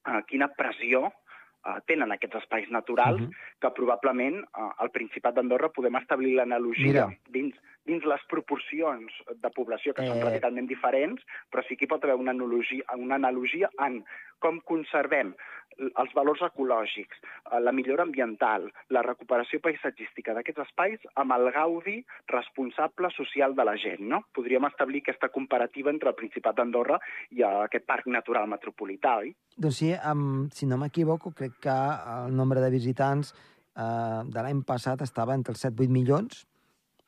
Uh, 0.00 0.22
quina 0.24 0.46
pressió 0.56 1.02
uh, 1.04 1.74
tenen 1.84 2.14
aquests 2.14 2.38
espais 2.38 2.70
naturals 2.72 3.20
uh 3.20 3.26
mhm. 3.26 3.30
-huh. 3.30 3.58
que 3.60 3.70
probablement 3.76 4.44
al 4.54 4.90
Principat 4.90 5.34
d'Andorra 5.34 5.68
podem 5.68 5.96
establir 5.96 6.34
l'analogia 6.36 7.08
dins, 7.28 7.54
dins 7.84 8.04
les 8.04 8.22
proporcions 8.28 9.12
de 9.34 9.50
població 9.50 9.92
que 9.92 10.02
eh... 10.02 10.08
són 10.08 10.22
radicalment 10.22 10.66
diferents, 10.66 11.22
però 11.50 11.62
sí 11.66 11.76
que 11.76 11.84
hi 11.84 11.88
pot 11.88 12.04
haver 12.04 12.16
una 12.16 12.30
analogia, 12.30 12.82
una 12.96 13.16
analogia 13.16 13.70
en 13.86 14.04
com 14.38 14.60
conservem 14.60 15.34
els 15.80 16.12
valors 16.16 16.42
ecològics, 16.44 17.20
eh, 17.22 17.60
la 17.60 17.72
millora 17.72 18.04
ambiental, 18.06 18.66
la 18.90 19.02
recuperació 19.06 19.60
paisatgística 19.64 20.34
d'aquests 20.36 20.64
espais 20.66 21.06
amb 21.20 21.32
el 21.36 21.50
gaudi 21.54 21.98
responsable 22.32 23.10
social 23.16 23.54
de 23.54 23.64
la 23.64 23.76
gent. 23.76 24.02
No? 24.12 24.22
Podríem 24.34 24.66
establir 24.68 25.02
aquesta 25.04 25.30
comparativa 25.32 25.90
entre 25.90 26.10
el 26.10 26.18
Principat 26.18 26.56
d'Andorra 26.56 27.00
i 27.30 27.44
aquest 27.46 27.86
parc 27.86 28.06
natural 28.06 28.48
metropolità, 28.50 29.16
oi? 29.24 29.32
Doncs 29.56 29.80
sí, 29.82 29.92
um, 30.12 30.48
si 30.52 30.66
no 30.66 30.78
m'equivoco, 30.80 31.32
crec 31.36 31.60
que 31.66 31.78
el 32.16 32.36
nombre 32.36 32.60
de 32.60 32.70
visitants 32.72 33.32
uh, 33.32 34.26
de 34.26 34.42
l'any 34.42 34.64
passat 34.66 35.02
estava 35.06 35.34
entre 35.34 35.56
els 35.56 35.64
7-8 35.64 35.88
milions 35.88 36.44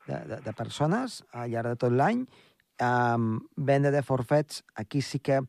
de, 0.07 0.17
de, 0.29 0.41
de 0.43 0.53
persones 0.57 1.21
al 1.31 1.53
llarg 1.53 1.73
de 1.73 1.83
tot 1.85 1.93
l'any. 1.93 2.25
Um, 2.81 3.37
venda 3.55 3.91
de 3.93 4.01
forfets, 4.01 4.63
aquí 4.75 5.01
sí 5.01 5.19
que 5.19 5.39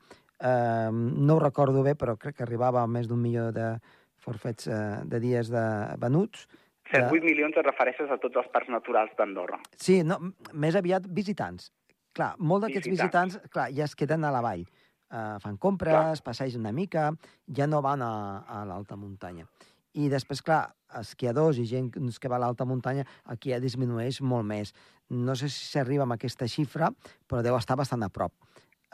Eh, 0.41 0.91
no 0.93 1.37
ho 1.37 1.43
recordo 1.43 1.85
bé, 1.87 1.95
però 1.95 2.17
crec 2.21 2.39
que 2.39 2.47
arribava 2.47 2.83
a 2.83 2.91
més 2.91 3.09
d'un 3.11 3.21
milió 3.23 3.51
de 3.55 3.75
forfets 4.25 4.69
eh, 4.69 4.81
de 5.05 5.21
dies 5.23 5.51
de 5.53 5.65
venuts. 6.01 6.47
7-8 6.91 7.11
de... 7.13 7.21
milions 7.25 7.57
et 7.57 7.67
refereixes 7.67 8.11
a 8.11 8.19
tots 8.21 8.41
els 8.43 8.51
parcs 8.53 8.73
naturals 8.73 9.15
d'Andorra. 9.19 9.61
Sí, 9.81 10.03
no, 10.07 10.19
més 10.53 10.77
aviat 10.77 11.07
visitants. 11.09 11.71
Clar, 12.15 12.35
molt 12.39 12.67
d'aquests 12.67 12.91
visitants. 12.91 13.37
visitants, 13.37 13.53
clar, 13.55 13.69
ja 13.75 13.87
es 13.89 13.97
queden 13.99 14.25
a 14.25 14.33
la 14.35 14.43
vall. 14.45 14.65
Uh, 15.15 15.37
fan 15.43 15.57
compres, 15.61 15.95
clar. 15.95 16.25
passegen 16.27 16.63
una 16.63 16.73
mica, 16.75 17.11
ja 17.57 17.67
no 17.71 17.81
van 17.85 18.03
a, 18.03 18.13
a 18.47 18.65
l'alta 18.67 18.97
muntanya. 18.99 19.47
I 19.95 20.09
després, 20.11 20.41
clar, 20.43 20.75
esquiadors 20.99 21.59
i 21.63 21.67
gent 21.71 21.93
que 21.95 22.31
va 22.31 22.39
a 22.39 22.43
l'alta 22.43 22.67
muntanya, 22.67 23.05
aquí 23.31 23.53
ja 23.53 23.61
disminueix 23.63 24.21
molt 24.23 24.47
més. 24.47 24.73
No 25.11 25.37
sé 25.39 25.51
si 25.53 25.69
s'arriba 25.69 26.07
amb 26.07 26.17
aquesta 26.17 26.49
xifra, 26.51 26.91
però 27.31 27.43
deu 27.47 27.59
estar 27.59 27.77
bastant 27.79 28.03
a 28.03 28.11
prop. 28.11 28.35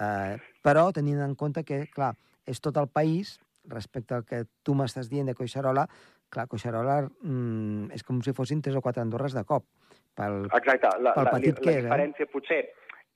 Eh, 0.00 0.36
però 0.64 0.88
tenint 0.96 1.20
en 1.24 1.36
compte 1.36 1.64
que, 1.66 1.84
clar, 1.92 2.14
és 2.48 2.60
tot 2.64 2.78
el 2.80 2.88
país, 2.88 3.36
respecte 3.70 4.16
al 4.16 4.24
que 4.24 4.44
tu 4.64 4.74
m'estàs 4.74 5.10
dient 5.12 5.28
de 5.28 5.36
Coixarola, 5.36 5.86
clar, 6.32 6.46
Coixarola 6.50 7.02
mm, 7.04 7.90
és 7.96 8.06
com 8.06 8.22
si 8.24 8.34
fossin 8.36 8.62
tres 8.64 8.78
o 8.78 8.84
quatre 8.84 9.04
Andorres 9.04 9.36
de 9.36 9.44
cop. 9.44 9.66
Pel, 10.16 10.46
Exacte, 10.56 10.90
la, 11.00 11.14
pel 11.14 11.28
la, 11.28 11.34
petit 11.36 11.58
la, 11.58 11.60
que 11.60 11.70
la 11.70 11.76
és, 11.76 11.84
diferència 11.86 12.26
eh? 12.26 12.30
potser 12.32 12.62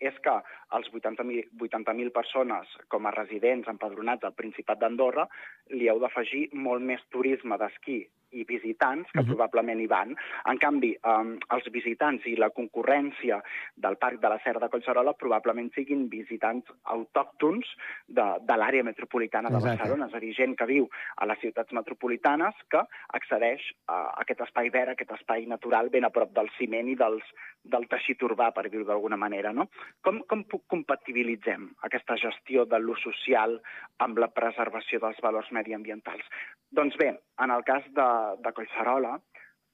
és 0.05 0.17
que 0.21 0.35
els 0.77 0.89
80.000 0.91 1.55
80 1.65 2.11
persones 2.13 2.71
com 2.93 3.07
a 3.07 3.13
residents 3.15 3.71
empadronats 3.71 4.27
al 4.27 4.35
Principat 4.37 4.81
d'Andorra 4.83 5.25
li 5.73 5.89
heu 5.89 6.03
d'afegir 6.03 6.49
molt 6.67 6.85
més 6.85 7.03
turisme 7.15 7.59
d'esquí 7.61 8.03
i 8.35 8.45
visitants 8.49 9.11
que 9.13 9.21
uh 9.21 9.25
-huh. 9.25 9.33
probablement 9.33 9.81
hi 9.81 9.87
van. 9.87 10.15
En 10.51 10.59
canvi, 10.59 10.97
um, 11.05 11.39
els 11.55 11.71
visitants 11.71 12.27
i 12.27 12.37
la 12.37 12.51
concurrència 12.51 13.43
del 13.75 13.97
Parc 13.97 14.21
de 14.21 14.29
la 14.29 14.41
Serra 14.45 14.61
de 14.61 14.69
Collserola 14.69 15.15
probablement 15.15 15.71
siguin 15.75 16.09
visitants 16.09 16.67
autòctons 16.83 17.67
de, 18.07 18.27
de 18.41 18.57
l'àrea 18.57 18.83
metropolitana 18.83 19.49
de 19.49 19.57
Exacte. 19.57 19.79
Barcelona, 19.79 20.07
és 20.07 20.15
a 20.15 20.21
dir, 20.21 20.35
gent 20.35 20.57
que 20.57 20.67
viu 20.67 20.89
a 21.17 21.27
les 21.27 21.39
ciutats 21.39 21.73
metropolitanes 21.73 22.55
que 22.69 22.83
accedeix 23.09 23.61
a 23.87 23.99
aquest 24.23 24.41
espai 24.41 24.71
verd, 24.71 24.95
aquest 24.95 25.13
espai 25.13 25.47
natural 25.47 25.91
ben 25.91 26.05
a 26.05 26.11
prop 26.11 26.33
del 26.33 26.51
ciment 26.59 26.89
i 26.89 26.97
dels, 26.97 27.23
del 27.65 27.87
teixit 27.89 28.23
urbà, 28.23 28.51
per 28.53 28.69
dir-ho 28.69 28.85
d'alguna 28.89 29.17
manera. 29.17 29.53
No? 29.53 29.69
Com, 30.05 30.23
com 30.29 30.45
compatibilitzem 30.69 31.71
aquesta 31.89 32.17
gestió 32.21 32.65
de 32.69 32.81
l'ús 32.81 33.03
social 33.05 33.59
amb 34.05 34.19
la 34.19 34.29
preservació 34.29 35.01
dels 35.01 35.21
valors 35.25 35.51
mediambientals? 35.53 36.29
Doncs 36.75 36.97
bé, 36.99 37.13
en 37.39 37.51
el 37.55 37.63
cas 37.63 37.85
de, 37.95 38.07
de 38.43 38.51
Collserola, 38.53 39.15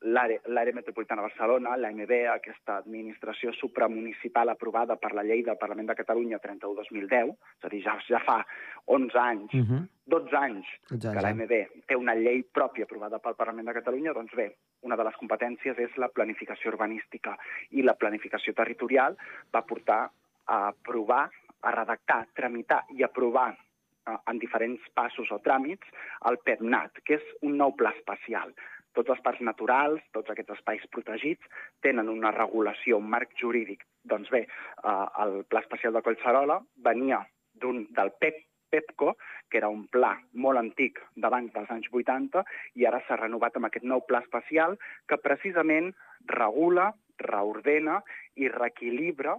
l'àrea 0.01 0.73
metropolitana 0.77 1.21
de 1.21 1.29
Barcelona, 1.29 1.75
l'AMB, 1.77 2.13
aquesta 2.33 2.79
administració 2.81 3.53
supramunicipal 3.57 4.49
aprovada 4.53 4.97
per 5.01 5.13
la 5.17 5.25
llei 5.25 5.43
del 5.45 5.59
Parlament 5.61 5.89
de 5.91 5.97
Catalunya 5.97 6.41
31-2010, 6.45 7.33
és 7.61 7.69
a 7.69 7.71
dir, 7.73 7.81
ja, 7.85 7.97
ja 8.09 8.21
fa 8.25 8.39
11 8.87 9.19
anys, 9.23 9.55
uh 9.55 9.65
-huh. 9.71 9.81
12 10.17 10.37
anys, 10.37 10.67
12 10.91 11.09
anys 11.09 11.17
que 11.17 11.25
l'AMB 11.25 11.53
té 11.87 11.97
una 11.97 12.15
llei 12.15 12.43
pròpia 12.43 12.85
aprovada 12.85 13.19
pel 13.19 13.37
Parlament 13.37 13.69
de 13.69 13.79
Catalunya, 13.81 14.13
doncs 14.13 14.35
bé, 14.35 14.57
una 14.83 14.97
de 14.97 15.05
les 15.05 15.17
competències 15.17 15.79
és 15.79 15.97
la 15.97 16.09
planificació 16.09 16.71
urbanística 16.71 17.39
i 17.71 17.83
la 17.83 17.95
planificació 17.95 18.53
territorial 18.55 19.17
va 19.55 19.67
portar 19.67 20.11
a 20.47 20.69
aprovar, 20.69 21.31
a 21.61 21.71
redactar, 21.71 22.27
tramitar 22.35 22.85
i 22.91 23.03
aprovar 23.03 23.55
Eh, 23.55 23.70
en 24.09 24.39
diferents 24.43 24.83
passos 24.97 25.31
o 25.31 25.39
tràmits 25.45 25.87
el 26.31 26.39
PEPNAT, 26.47 27.03
que 27.05 27.19
és 27.19 27.33
un 27.47 27.57
nou 27.61 27.75
pla 27.77 27.93
espacial. 27.97 28.53
Tots 28.97 29.13
els 29.15 29.23
parcs 29.23 29.43
naturals, 29.47 30.03
tots 30.15 30.33
aquests 30.33 30.57
espais 30.57 30.87
protegits, 30.95 31.47
tenen 31.85 32.09
una 32.11 32.33
regulació, 32.35 32.99
un 32.99 33.11
marc 33.11 33.37
jurídic. 33.39 33.85
Doncs 34.03 34.31
bé, 34.35 34.47
eh, 34.47 35.07
el 35.25 35.45
Pla 35.45 35.61
Espacial 35.61 35.95
de 35.95 36.03
Collserola 36.03 36.59
venia 36.77 37.21
del 37.55 38.13
PEP, 38.19 38.47
PEPCO, 38.71 39.17
que 39.51 39.59
era 39.59 39.69
un 39.69 39.87
pla 39.91 40.15
molt 40.33 40.59
antic 40.59 41.01
d'abans 41.17 41.53
dels 41.53 41.71
anys 41.75 41.89
80, 41.93 42.45
i 42.79 42.87
ara 42.87 43.03
s'ha 43.07 43.19
renovat 43.19 43.57
amb 43.57 43.67
aquest 43.67 43.85
nou 43.85 44.05
pla 44.07 44.23
espacial 44.25 44.79
que 45.11 45.19
precisament 45.19 45.91
regula, 46.31 46.93
reordena 47.21 47.99
i 48.37 48.49
reequilibra 48.49 49.37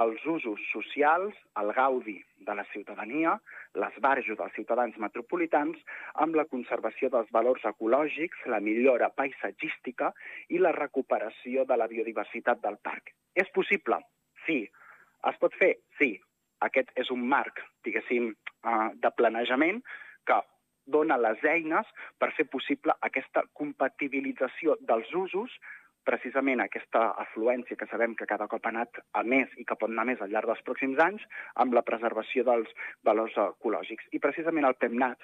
els 0.00 0.24
usos 0.24 0.60
socials, 0.72 1.34
el 1.60 1.72
gaudi 1.76 2.16
de 2.46 2.54
la 2.56 2.64
ciutadania, 2.72 3.34
l'esbarjo 3.76 4.36
dels 4.38 4.54
ciutadans 4.56 4.96
metropolitans, 4.96 5.78
amb 6.14 6.36
la 6.38 6.46
conservació 6.48 7.10
dels 7.12 7.30
valors 7.32 7.64
ecològics, 7.68 8.46
la 8.46 8.60
millora 8.60 9.10
paisatgística 9.12 10.12
i 10.48 10.58
la 10.58 10.72
recuperació 10.72 11.66
de 11.68 11.76
la 11.76 11.88
biodiversitat 11.92 12.62
del 12.62 12.78
parc. 12.82 13.12
És 13.34 13.50
possible? 13.52 14.00
Sí. 14.46 14.64
Es 15.28 15.36
pot 15.38 15.54
fer? 15.60 15.76
Sí. 15.98 16.16
Aquest 16.62 16.90
és 16.96 17.10
un 17.10 17.26
marc, 17.28 17.60
diguéssim, 17.84 18.32
eh, 18.32 18.88
de 18.94 19.10
planejament 19.18 19.82
que 20.26 20.40
dona 20.86 21.16
les 21.18 21.42
eines 21.46 21.86
per 22.18 22.32
fer 22.36 22.46
possible 22.50 22.94
aquesta 23.06 23.44
compatibilització 23.58 24.76
dels 24.80 25.12
usos 25.14 25.54
precisament 26.04 26.62
aquesta 26.64 27.04
afluència 27.24 27.76
que 27.78 27.88
sabem 27.90 28.16
que 28.18 28.28
cada 28.30 28.48
cop 28.50 28.64
ha 28.66 28.72
anat 28.74 29.02
a 29.18 29.22
més 29.22 29.52
i 29.58 29.66
que 29.68 29.76
pot 29.78 29.90
anar 29.90 30.06
més 30.08 30.22
al 30.22 30.32
llarg 30.34 30.50
dels 30.50 30.64
pròxims 30.66 30.98
anys 31.04 31.22
amb 31.64 31.76
la 31.76 31.84
preservació 31.86 32.44
dels 32.48 32.72
valors 33.04 33.38
ecològics. 33.44 34.08
I 34.12 34.22
precisament 34.22 34.68
el 34.68 34.78
PEMNAT, 34.80 35.22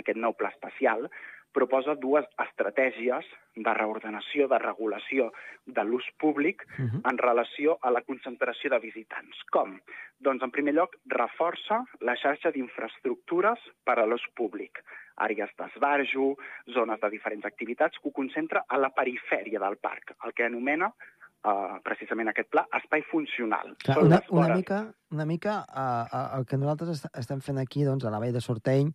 aquest 0.00 0.18
nou 0.18 0.34
pla 0.34 0.50
espacial, 0.54 1.08
proposa 1.54 1.94
dues 2.02 2.26
estratègies 2.42 3.26
de 3.54 3.74
reordenació, 3.78 4.48
de 4.50 4.58
regulació 4.58 5.28
de 5.76 5.84
l'ús 5.86 6.06
públic 6.18 6.64
uh 6.66 6.82
-huh. 6.82 7.00
en 7.10 7.18
relació 7.18 7.78
a 7.80 7.90
la 7.90 8.02
concentració 8.02 8.70
de 8.70 8.80
visitants. 8.80 9.36
Com? 9.52 9.78
Doncs, 10.18 10.42
en 10.42 10.50
primer 10.50 10.74
lloc, 10.74 10.96
reforça 11.06 11.84
la 12.00 12.16
xarxa 12.16 12.50
d'infraestructures 12.50 13.58
per 13.84 13.98
a 13.98 14.06
l'ús 14.06 14.26
públic 14.34 14.82
àrees 15.22 15.50
d'esbarjo, 15.58 16.34
zones 16.74 17.00
de 17.00 17.10
diferents 17.12 17.46
activitats, 17.46 17.98
que 18.00 18.10
ho 18.10 18.14
concentra 18.14 18.64
a 18.68 18.78
la 18.80 18.90
perifèria 18.94 19.60
del 19.62 19.76
parc, 19.82 20.14
el 20.24 20.34
que 20.34 20.46
anomena 20.46 20.90
uh, 20.90 21.76
precisament 21.86 22.30
aquest 22.32 22.50
pla, 22.52 22.64
espai 22.80 23.04
funcional. 23.10 23.74
Clar, 23.84 23.98
una, 24.02 24.20
una 24.30 24.48
mica, 24.54 24.80
una 25.14 25.26
mica 25.28 25.58
uh, 25.68 25.84
uh, 26.06 26.24
el 26.38 26.48
que 26.50 26.58
nosaltres 26.60 26.96
est 26.96 27.20
estem 27.24 27.44
fent 27.44 27.60
aquí 27.62 27.84
doncs, 27.86 28.06
a 28.06 28.12
la 28.14 28.22
Vall 28.22 28.34
de 28.34 28.42
Sorteny 28.42 28.90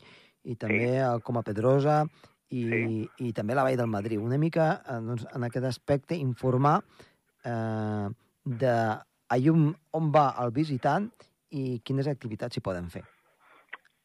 i 0.50 0.56
també 0.60 0.90
sí. 0.96 1.04
a 1.06 1.14
Coma 1.24 1.44
Pedrosa 1.46 2.02
i, 2.50 2.64
sí. 2.64 2.82
i 3.30 3.34
també 3.36 3.56
a 3.56 3.62
la 3.62 3.68
Vall 3.70 3.80
del 3.80 3.92
Madrid. 3.92 4.20
Una 4.24 4.40
mica 4.42 4.72
uh, 4.82 5.00
doncs, 5.06 5.28
en 5.36 5.48
aquest 5.48 5.70
aspecte 5.70 6.18
informar 6.18 6.80
uh, 6.82 8.10
de 8.44 8.76
on, 9.30 9.70
on 9.94 10.12
va 10.12 10.32
el 10.44 10.52
visitant 10.52 11.10
i 11.50 11.80
quines 11.86 12.10
activitats 12.10 12.58
s'hi 12.58 12.66
poden 12.66 12.90
fer. 12.94 13.04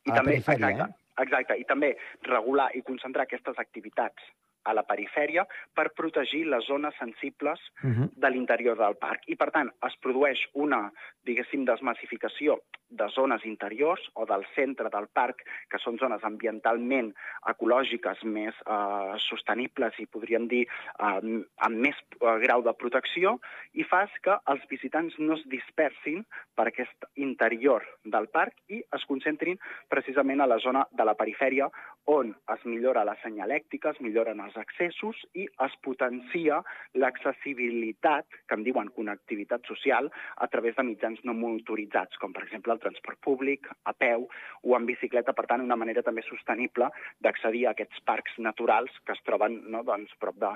I 0.04 0.12
també, 0.12 0.37
exacte, 0.37 0.68
eh? 0.68 1.04
Exacte, 1.23 1.56
i 1.59 1.64
també 1.64 1.94
regular 2.28 2.71
i 2.75 2.83
concentrar 2.83 3.28
aquestes 3.28 3.59
activitats 3.59 4.33
a 4.64 4.73
la 4.73 4.85
perifèria 4.88 5.44
per 5.76 5.90
protegir 5.97 6.44
les 6.49 6.64
zones 6.66 6.94
sensibles 6.99 7.61
uh 7.83 7.90
-huh. 7.90 8.09
de 8.14 8.30
l'interior 8.30 8.76
del 8.76 8.97
parc. 8.97 9.28
I, 9.28 9.37
per 9.37 9.50
tant, 9.50 9.71
es 9.87 9.97
produeix 10.00 10.38
una, 10.54 10.90
diguéssim, 11.25 11.64
desmassificació 11.64 12.59
de 12.88 13.09
zones 13.14 13.45
interiors 13.45 14.03
o 14.14 14.26
del 14.26 14.45
centre 14.55 14.91
del 14.93 15.09
parc, 15.12 15.43
que 15.71 15.81
són 15.83 15.99
zones 15.99 16.25
ambientalment 16.26 17.12
ecològiques 17.50 18.23
més 18.25 18.55
eh, 18.67 19.17
sostenibles 19.26 19.99
i 19.99 20.07
podríem 20.07 20.49
dir 20.50 20.62
eh, 20.67 21.21
amb 21.67 21.81
més 21.87 21.99
eh, 22.21 22.37
grau 22.45 22.62
de 22.67 22.75
protecció, 22.79 23.38
i 23.73 23.87
fas 23.88 24.12
que 24.23 24.37
els 24.53 24.64
visitants 24.71 25.17
no 25.19 25.38
es 25.38 25.45
dispersin 25.50 26.23
per 26.55 26.69
aquest 26.71 27.09
interior 27.17 27.85
del 28.05 28.29
parc 28.33 28.57
i 28.69 28.83
es 28.95 29.09
concentrin 29.09 29.59
precisament 29.91 30.41
a 30.41 30.50
la 30.50 30.61
zona 30.62 30.87
de 30.93 31.07
la 31.07 31.17
perifèria 31.19 31.71
on 32.11 32.35
es 32.53 32.64
millora 32.69 33.05
la 33.05 33.17
senyalèctica, 33.23 33.95
es 33.95 34.00
milloren 34.05 34.43
els 34.45 34.57
accessos 34.61 35.17
i 35.33 35.47
es 35.67 35.76
potencia 35.85 36.61
l'accessibilitat, 37.00 38.26
que 38.49 38.59
en 38.59 38.64
diuen 38.67 38.91
connectivitat 38.97 39.64
social, 39.69 40.11
a 40.37 40.49
través 40.53 40.76
de 40.76 40.85
mitjans 40.85 41.23
no 41.25 41.35
motoritzats, 41.38 42.21
com 42.21 42.35
per 42.37 42.45
exemple 42.45 42.74
el 42.75 42.83
transport 42.83 43.21
públic, 43.25 43.69
a 43.85 43.95
peu 43.97 44.28
o 44.64 44.76
en 44.76 44.87
bicicleta, 44.88 45.35
per 45.37 45.47
tant, 45.50 45.64
una 45.64 45.78
manera 45.81 46.02
també 46.02 46.25
sostenible 46.26 46.90
d'accedir 47.25 47.66
a 47.66 47.75
aquests 47.75 48.03
parcs 48.09 48.38
naturals 48.38 48.92
que 49.05 49.16
es 49.16 49.22
troben 49.27 49.61
no, 49.70 49.85
doncs, 49.87 50.12
prop 50.20 50.38
de, 50.40 50.53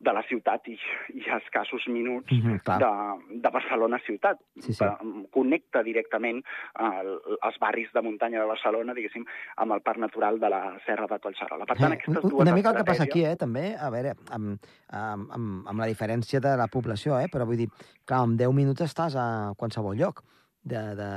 de 0.00 0.12
la 0.16 0.22
ciutat 0.24 0.64
i, 0.72 0.76
i 1.12 1.26
a 1.28 1.36
escassos 1.36 1.84
minuts 1.92 2.32
mm 2.32 2.40
-hmm, 2.40 2.78
de, 2.82 3.38
de 3.44 3.50
Barcelona 3.50 3.98
ciutat. 4.06 4.38
Sí, 4.58 4.72
sí. 4.72 4.84
Connecta 5.30 5.82
directament 5.82 6.38
eh, 6.80 7.02
els 7.46 7.58
barris 7.60 7.92
de 7.92 8.02
muntanya 8.02 8.40
de 8.40 8.46
Barcelona, 8.46 8.94
diguéssim, 8.94 9.24
amb 9.56 9.72
el 9.72 9.82
Parc 9.82 9.98
Natural 9.98 10.40
de 10.40 10.48
la 10.48 10.62
Serra 10.86 11.06
de 11.06 11.18
Collserola. 11.18 11.66
Per 11.66 11.76
tant, 11.76 11.92
aquestes 11.92 12.22
dues 12.22 12.40
Una 12.40 12.54
mica 12.54 12.70
el 12.70 12.76
que 12.76 12.84
passa 12.84 13.02
aquí, 13.02 13.24
eh, 13.24 13.36
també, 13.36 13.76
a 13.76 13.90
veure, 13.90 14.14
amb, 14.30 14.58
amb, 14.88 15.30
amb, 15.32 15.68
amb 15.68 15.78
la 15.80 15.86
diferència 15.86 16.40
de 16.40 16.56
la 16.56 16.66
població, 16.66 17.20
eh, 17.20 17.28
però 17.32 17.44
vull 17.44 17.56
dir, 17.56 17.68
clar, 18.04 18.24
en 18.24 18.36
10 18.36 18.52
minuts 18.54 18.80
estàs 18.80 19.16
a 19.16 19.52
qualsevol 19.56 19.96
lloc 19.96 20.24
de, 20.62 20.82
de, 20.98 21.10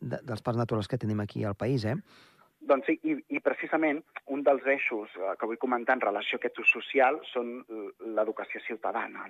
de, 0.00 0.22
dels 0.22 0.42
parcs 0.42 0.58
naturals 0.58 0.88
que 0.88 0.98
tenim 0.98 1.20
aquí 1.20 1.44
al 1.44 1.58
país, 1.58 1.84
eh? 1.84 1.96
Doncs 2.66 2.86
sí, 2.88 2.96
i, 3.06 3.12
i 3.36 3.40
precisament 3.44 4.00
un 4.34 4.40
dels 4.46 4.64
eixos 4.72 5.12
eh, 5.20 5.34
que 5.38 5.46
vull 5.46 5.58
comentar 5.62 5.94
en 5.96 6.02
relació 6.02 6.38
a 6.38 6.40
aquest 6.40 6.58
ús 6.62 6.70
social 6.72 7.18
són 7.28 7.52
l'educació 8.16 8.62
ciutadana, 8.64 9.26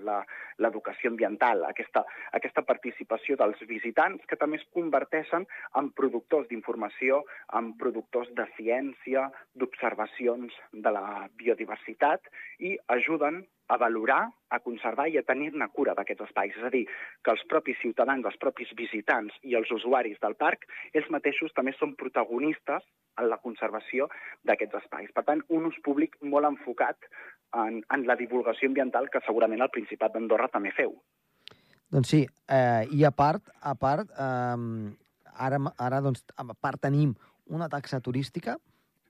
l'educació 0.63 1.11
ambiental, 1.13 1.67
aquesta, 1.69 2.05
aquesta 2.39 2.65
participació 2.69 3.37
dels 3.41 3.61
visitants 3.69 4.25
que 4.31 4.39
també 4.41 4.61
es 4.61 4.69
converteixen 4.77 5.45
en 5.81 5.91
productors 6.01 6.49
d'informació, 6.49 7.25
en 7.59 7.75
productors 7.83 8.31
de 8.39 8.47
ciència, 8.57 9.27
d'observacions 9.59 10.57
de 10.73 10.95
la 10.97 11.27
biodiversitat 11.37 12.33
i 12.71 12.77
ajuden 12.97 13.45
a 13.69 13.77
valorar, 13.77 14.31
a 14.51 14.61
conservar 14.63 15.09
i 15.11 15.19
a 15.19 15.25
tenir-ne 15.27 15.67
cura 15.75 15.95
d'aquests 15.99 16.29
espais. 16.29 16.55
És 16.57 16.67
a 16.67 16.71
dir, 16.71 16.85
que 17.25 17.33
els 17.35 17.43
propis 17.51 17.79
ciutadans, 17.83 18.27
els 18.27 18.39
propis 18.43 18.71
visitants 18.79 19.35
i 19.43 19.57
els 19.59 19.71
usuaris 19.75 20.21
del 20.23 20.37
parc, 20.39 20.69
ells 20.95 21.11
mateixos 21.11 21.55
també 21.57 21.75
són 21.79 21.97
protagonistes 21.99 22.87
en 23.19 23.31
la 23.31 23.41
conservació 23.43 24.09
d'aquests 24.47 24.83
espais. 24.83 25.11
Per 25.15 25.25
tant, 25.27 25.43
un 25.49 25.67
ús 25.71 25.79
públic 25.85 26.17
molt 26.23 26.47
enfocat 26.51 27.09
en, 27.57 27.83
en 27.83 28.07
la 28.07 28.17
divulgació 28.19 28.71
ambiental 28.71 29.11
que 29.11 29.25
segurament 29.27 29.65
el 29.65 29.73
Principat 29.75 30.15
d'Andorra 30.15 30.51
també 30.53 30.75
feu. 30.77 30.95
Doncs 31.91 32.11
sí, 32.13 32.25
eh, 32.51 32.85
i 32.93 33.05
a 33.07 33.13
part, 33.15 33.47
a 33.63 33.75
part 33.79 34.11
eh, 34.11 34.95
ara, 35.49 35.61
ara 35.79 36.03
doncs, 36.05 36.25
a 36.37 36.47
part 36.55 36.83
tenim 36.83 37.15
una 37.47 37.69
taxa 37.71 38.01
turística 38.03 38.57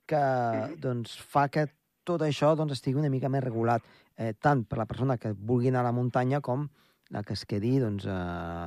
que 0.07 0.21
mm. 0.21 0.79
doncs, 0.81 1.17
fa 1.19 1.49
que 1.53 1.67
tot 2.07 2.23
això 2.25 2.55
doncs, 2.59 2.77
estigui 2.77 3.01
una 3.01 3.11
mica 3.13 3.31
més 3.33 3.45
regulat, 3.45 3.85
eh, 4.17 4.33
tant 4.41 4.65
per 4.65 4.79
la 4.81 4.89
persona 4.89 5.19
que 5.19 5.35
vulgui 5.35 5.73
anar 5.73 5.83
a 5.83 5.91
la 5.91 5.97
muntanya 5.97 6.41
com 6.41 6.69
la 7.15 7.23
que 7.23 7.35
es 7.35 7.45
quedi 7.47 7.77
doncs, 7.83 8.07
a, 8.11 8.67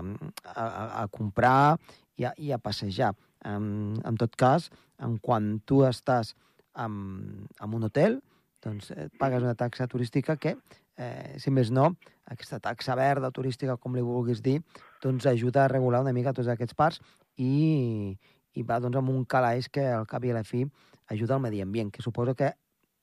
a, 0.54 0.66
a 1.04 1.08
comprar 1.12 1.78
i 2.20 2.28
a, 2.28 2.34
i 2.38 2.54
a 2.56 2.60
passejar. 2.62 3.14
En, 3.48 3.98
en 4.06 4.20
tot 4.20 4.36
cas, 4.40 4.70
en 5.04 5.18
quan 5.24 5.58
tu 5.68 5.84
estàs 5.88 6.36
en, 6.80 7.48
en 7.60 7.76
un 7.76 7.88
hotel, 7.88 8.20
doncs 8.64 8.92
eh, 8.96 9.08
pagues 9.20 9.44
una 9.44 9.56
taxa 9.60 9.88
turística 9.88 10.36
que, 10.38 10.56
eh, 11.00 11.36
si 11.40 11.52
més 11.52 11.72
no, 11.72 11.94
aquesta 12.32 12.60
taxa 12.64 12.96
verda 13.00 13.32
turística, 13.36 13.78
com 13.78 13.96
li 13.96 14.04
vulguis 14.06 14.44
dir, 14.46 14.60
doncs 15.04 15.28
ajuda 15.32 15.66
a 15.66 15.72
regular 15.72 16.04
una 16.04 16.16
mica 16.16 16.36
tots 16.36 16.52
aquests 16.52 16.78
parcs 16.78 17.00
i, 17.40 18.16
i 18.56 18.64
va 18.68 18.80
doncs, 18.84 19.00
amb 19.00 19.12
un 19.14 19.26
calaix 19.26 19.70
que 19.72 19.88
al 19.88 20.08
cap 20.08 20.26
i 20.28 20.34
a 20.34 20.40
la 20.40 20.48
fi 20.48 20.66
ajuda 21.10 21.36
al 21.38 21.44
medi 21.44 21.64
ambient, 21.64 21.92
que 21.92 22.04
suposo 22.06 22.36
que 22.36 22.54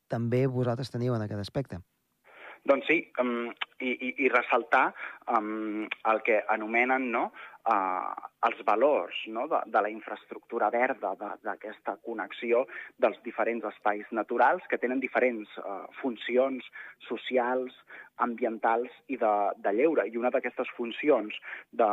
també 0.08 0.46
vosaltres 0.46 0.90
teniu 0.90 1.14
en 1.16 1.24
aquest 1.24 1.40
aspecte. 1.40 1.80
Doncs 2.66 2.88
sí, 2.88 2.96
um, 3.22 3.52
i, 3.78 3.92
i, 3.92 4.08
i 4.24 4.28
ressaltar 4.32 4.88
um, 5.30 5.84
el 6.10 6.22
que 6.26 6.40
anomenen 6.50 7.04
no, 7.12 7.28
uh, 7.70 8.08
els 8.48 8.62
valors 8.66 9.20
no, 9.30 9.44
de, 9.50 9.60
de 9.70 9.82
la 9.84 9.92
infraestructura 9.92 10.70
verda, 10.74 11.12
d'aquesta 11.46 11.94
connexió 12.08 12.64
dels 13.02 13.20
diferents 13.26 13.68
espais 13.70 14.10
naturals 14.18 14.66
que 14.70 14.80
tenen 14.82 15.02
diferents 15.04 15.52
uh, 15.62 15.84
funcions 16.00 16.66
socials, 17.06 17.76
ambientals 18.26 18.90
i 19.12 19.20
de, 19.20 19.32
de 19.62 19.76
lleure. 19.76 20.08
I 20.08 20.18
una 20.18 20.34
d'aquestes 20.34 20.72
funcions 20.74 21.38
de, 21.70 21.90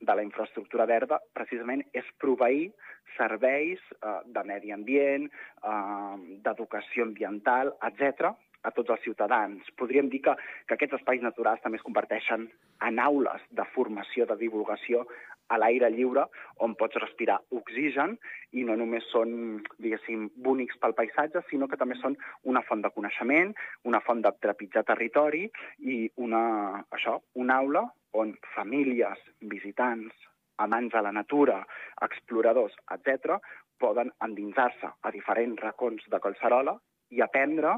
de 0.00 0.16
la 0.16 0.24
infraestructura 0.24 0.88
verda 0.88 1.20
precisament 1.36 1.84
és 1.92 2.08
proveir 2.22 2.70
serveis 3.18 3.84
uh, 4.00 4.22
de 4.24 4.48
medi 4.48 4.72
ambient, 4.72 5.28
uh, 5.60 6.16
d'educació 6.40 7.04
ambiental, 7.10 7.76
etc 7.84 8.32
a 8.66 8.72
tots 8.74 8.92
els 8.94 9.02
ciutadans. 9.06 9.70
Podríem 9.78 10.10
dir 10.12 10.22
que, 10.26 10.34
que 10.66 10.76
aquests 10.76 10.98
espais 10.98 11.22
naturals 11.22 11.62
també 11.62 11.80
es 11.80 11.86
converteixen 11.86 12.48
en 12.86 13.00
aules 13.02 13.44
de 13.54 13.64
formació, 13.74 14.26
de 14.26 14.36
divulgació 14.40 15.04
a 15.48 15.58
l'aire 15.60 15.88
lliure, 15.94 16.26
on 16.66 16.74
pots 16.78 16.98
respirar 16.98 17.38
oxigen 17.54 18.16
i 18.58 18.64
no 18.66 18.74
només 18.78 19.06
són, 19.12 19.62
diguéssim, 19.78 20.26
bonics 20.42 20.78
pel 20.82 20.96
paisatge, 20.98 21.44
sinó 21.50 21.68
que 21.70 21.78
també 21.78 21.98
són 22.00 22.16
una 22.50 22.64
font 22.66 22.82
de 22.82 22.90
coneixement, 22.94 23.54
una 23.86 24.02
font 24.02 24.24
de 24.24 24.34
trepitjar 24.42 24.82
territori 24.88 25.44
i 25.78 26.00
una, 26.26 26.82
això, 26.90 27.20
una 27.38 27.60
aula 27.62 27.84
on 28.16 28.34
famílies, 28.54 29.22
visitants, 29.52 30.14
amants 30.58 30.94
de 30.94 31.02
la 31.04 31.12
natura, 31.12 31.60
exploradors, 32.02 32.74
etc., 32.96 33.38
poden 33.78 34.10
endinsar-se 34.24 34.88
a 34.88 35.12
diferents 35.12 35.60
racons 35.60 36.06
de 36.08 36.20
Collserola 36.24 36.78
i 37.12 37.20
aprendre 37.20 37.76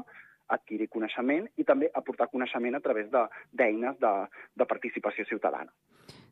adquirir 0.55 0.87
coneixement 0.89 1.47
i 1.57 1.63
també 1.67 1.89
aportar 1.93 2.29
coneixement 2.31 2.75
a 2.75 2.81
través 2.83 3.07
d'eines 3.11 3.95
de, 4.01 4.01
de, 4.01 4.11
de 4.61 4.65
participació 4.69 5.25
ciutadana. 5.29 5.71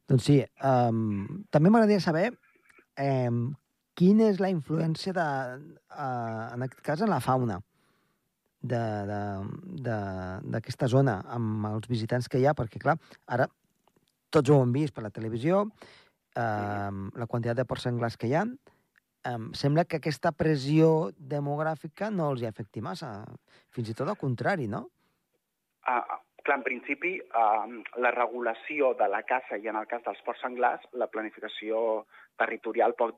Doncs 0.08 0.23
sí, 0.30 0.38
um, 0.63 1.43
també 1.51 1.69
m'agradaria 1.69 2.01
saber 2.03 2.32
um, 2.32 3.56
quina 3.97 4.23
és 4.32 4.38
la 4.43 4.49
influència 4.53 5.12
de, 5.15 5.27
uh, 5.93 6.53
en 6.53 6.60
aquest 6.65 6.84
cas, 6.86 7.01
en 7.03 7.12
la 7.13 7.23
fauna 7.23 7.58
d'aquesta 8.67 10.88
zona, 10.91 11.15
amb 11.32 11.65
els 11.69 11.88
visitants 11.88 12.27
que 12.27 12.39
hi 12.41 12.45
ha, 12.49 12.53
perquè, 12.58 12.77
clar, 12.82 12.97
ara 13.30 13.45
tots 14.34 14.49
ho 14.51 14.58
hem 14.63 14.71
vist 14.75 14.93
per 14.95 15.03
la 15.06 15.13
televisió, 15.13 15.53
eh, 16.36 16.91
la 17.21 17.27
quantitat 17.30 17.58
de 17.60 17.65
porcs 17.69 17.84
senglars 17.88 18.17
que 18.19 18.27
hi 18.27 18.36
ha, 18.36 18.43
eh, 19.27 19.37
sembla 19.53 19.85
que 19.85 19.99
aquesta 19.99 20.31
pressió 20.31 21.11
demogràfica 21.17 22.09
no 22.13 22.31
els 22.31 22.43
hi 22.43 22.49
afecti 22.49 22.83
massa. 22.83 23.11
Fins 23.75 23.91
i 23.91 23.97
tot 23.97 24.09
al 24.09 24.19
contrari, 24.19 24.67
no? 24.71 24.87
Uh, 25.87 26.01
clar, 26.43 26.57
en 26.59 26.65
principi, 26.65 27.13
uh, 27.19 27.67
la 28.03 28.11
regulació 28.15 28.93
de 28.99 29.07
la 29.11 29.23
caça 29.27 29.59
i 29.59 29.69
en 29.71 29.79
el 29.79 29.87
cas 29.87 30.03
dels 30.05 30.19
porcs 30.25 30.43
senglars, 30.43 30.83
la 30.93 31.07
planificació 31.11 32.05
territorial 32.39 32.95
pot, 32.99 33.15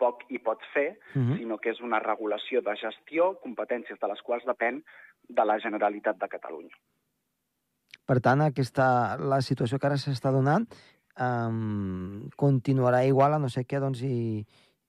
poc 0.00 0.26
hi 0.28 0.38
pot 0.44 0.60
fer, 0.74 0.98
uh 1.14 1.22
-huh. 1.22 1.38
sinó 1.38 1.58
que 1.58 1.70
és 1.70 1.80
una 1.80 2.00
regulació 2.00 2.60
de 2.60 2.76
gestió, 2.76 3.38
competències 3.40 3.98
de 4.00 4.08
les 4.08 4.22
quals 4.22 4.44
depèn 4.44 4.84
de 5.28 5.44
la 5.44 5.58
Generalitat 5.58 6.18
de 6.18 6.28
Catalunya. 6.28 6.76
Per 8.06 8.20
tant, 8.20 8.40
aquesta, 8.40 9.16
la 9.18 9.40
situació 9.40 9.78
que 9.78 9.86
ara 9.86 9.96
s'està 9.96 10.30
donant 10.30 10.66
um, 11.18 12.28
continuarà 12.36 13.04
igual, 13.04 13.34
a 13.34 13.38
no 13.38 13.48
ser 13.48 13.64
que 13.64 13.80
doncs, 13.82 14.02
hi, 14.02 14.46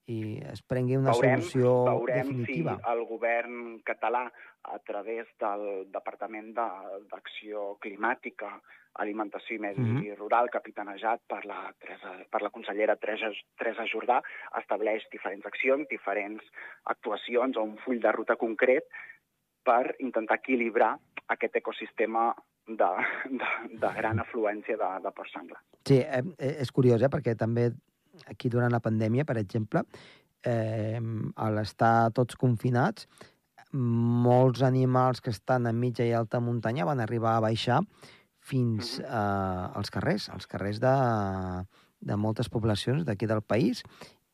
i 0.08 0.38
es 0.48 0.62
prengui 0.64 0.96
una 0.96 1.12
veurem, 1.12 1.42
solució 1.44 1.72
veurem 1.84 2.30
definitiva. 2.32 2.78
si 2.78 2.90
el 2.92 3.04
govern 3.10 3.58
català, 3.84 4.24
a 4.68 4.78
través 4.84 5.28
del 5.40 5.86
Departament 5.92 6.50
d'Acció 6.56 7.74
de, 7.74 7.78
Climàtica, 7.84 8.50
Alimentació 8.98 9.56
i 9.56 9.60
Medi 9.62 9.80
mm 9.80 9.98
-hmm. 9.98 10.16
Rural, 10.18 10.50
capitanejat 10.50 11.20
per 11.28 11.44
la, 11.44 11.72
Teresa, 11.78 12.16
per 12.30 12.42
la 12.42 12.50
consellera 12.50 12.96
Teresa, 12.96 13.30
Teresa 13.56 13.84
Jordà, 13.84 14.22
estableix 14.58 15.06
diferents 15.12 15.46
accions, 15.46 15.86
diferents 15.88 16.42
actuacions 16.84 17.56
o 17.56 17.62
un 17.62 17.76
full 17.84 18.00
de 18.00 18.12
ruta 18.12 18.36
concret 18.36 18.84
per 19.62 19.94
intentar 19.98 20.36
equilibrar 20.36 20.98
aquest 21.28 21.56
ecosistema 21.56 22.34
de, 22.66 22.90
de, 23.40 23.78
de 23.78 23.90
gran 23.96 24.18
afluència 24.18 24.76
de, 24.76 24.90
de 25.04 25.10
porc 25.10 25.30
senglar. 25.32 25.60
Sí, 25.88 26.00
eh, 26.00 26.24
és 26.38 26.72
curiós, 26.72 27.02
eh, 27.02 27.08
perquè 27.08 27.36
també 27.36 27.70
aquí 28.26 28.48
durant 28.48 28.72
la 28.72 28.82
pandèmia, 28.84 29.24
per 29.24 29.38
exemple, 29.38 29.84
eh, 30.44 31.00
a 31.36 31.50
l'estar 31.50 32.10
tots 32.16 32.36
confinats, 32.36 33.08
molts 33.72 34.62
animals 34.64 35.20
que 35.20 35.30
estan 35.30 35.66
a 35.68 35.74
mitja 35.76 36.06
i 36.08 36.14
alta 36.16 36.40
muntanya 36.40 36.86
van 36.88 37.02
arribar 37.04 37.36
a 37.36 37.42
baixar 37.44 37.82
fins 38.40 38.96
eh, 39.00 39.08
als 39.10 39.92
carrers, 39.92 40.28
als 40.32 40.48
carrers 40.48 40.80
de, 40.80 40.94
de 42.00 42.16
moltes 42.16 42.48
poblacions 42.48 43.04
d'aquí 43.04 43.28
del 43.28 43.42
país, 43.42 43.84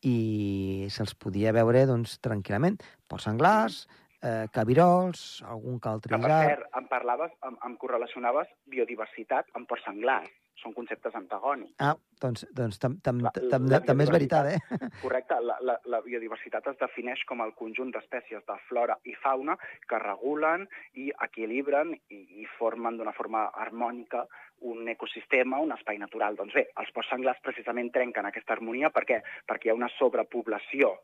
i 0.05 0.87
se'ls 0.93 1.17
podia 1.17 1.55
veure 1.57 1.87
doncs, 1.89 2.19
tranquil·lament. 2.23 2.77
Porcs 3.09 3.27
senglars, 3.27 3.81
eh, 4.21 4.47
cabirols, 4.53 5.43
algun 5.49 5.81
que 5.81 5.91
altre 5.91 6.15
Que, 6.15 6.21
per 6.21 6.41
cert, 6.53 6.69
em 6.79 6.89
parlaves, 6.93 7.33
em, 7.49 7.57
em 7.67 7.77
correlacionaves 7.81 8.53
biodiversitat 8.71 9.49
amb 9.57 9.67
porcs 9.71 9.89
senglars 9.89 10.31
són 10.65 10.75
conceptes 10.77 11.15
antagònics. 11.19 11.77
Ah, 11.85 11.95
doncs, 12.23 12.47
doncs 12.57 12.81
tam, 12.81 12.97
tam, 13.05 13.21
tam, 13.53 13.69
també 13.87 14.07
és 14.07 14.13
veritat, 14.15 14.49
eh? 14.55 14.89
Correcte. 15.05 15.39
La, 15.45 15.59
la, 15.69 15.77
la 15.93 16.01
biodiversitat 16.05 16.71
es 16.73 16.81
defineix 16.81 17.25
com 17.29 17.45
el 17.45 17.53
conjunt 17.59 17.93
d'espècies 17.95 18.45
de 18.49 18.57
flora 18.69 18.97
i 19.05 19.17
fauna 19.23 19.59
que 19.89 20.01
regulen 20.03 20.67
i 21.01 21.11
equilibren 21.29 21.95
i, 21.95 22.21
i 22.43 22.49
formen 22.59 22.99
d'una 22.99 23.15
forma 23.17 23.47
harmònica 23.65 24.25
un 24.65 24.89
ecosistema, 24.89 25.61
un 25.61 25.75
espai 25.77 25.99
natural. 26.01 26.39
Doncs 26.39 26.55
bé, 26.57 26.69
els 26.81 26.93
porcs 26.97 27.11
senglars 27.13 27.43
precisament 27.45 27.91
trenquen 27.93 28.31
aquesta 28.31 28.57
harmonia 28.57 28.93
perquè 28.95 29.21
perquè 29.49 29.69
hi 29.69 29.75
ha 29.75 29.81
una 29.81 29.93
sobrepoblació 29.99 30.95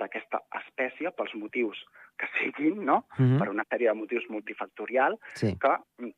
d'aquesta 0.00 0.44
espècie 0.60 1.10
pels 1.16 1.32
motius 1.34 1.80
que 2.20 2.28
siguin, 2.36 2.84
no? 2.84 3.04
Mm 3.18 3.24
-hmm. 3.24 3.38
Per 3.40 3.48
una 3.50 3.64
sèrie 3.64 3.88
de 3.88 3.98
motius 3.98 4.28
multifactorial 4.30 5.18
sí. 5.34 5.56
que 5.58 5.72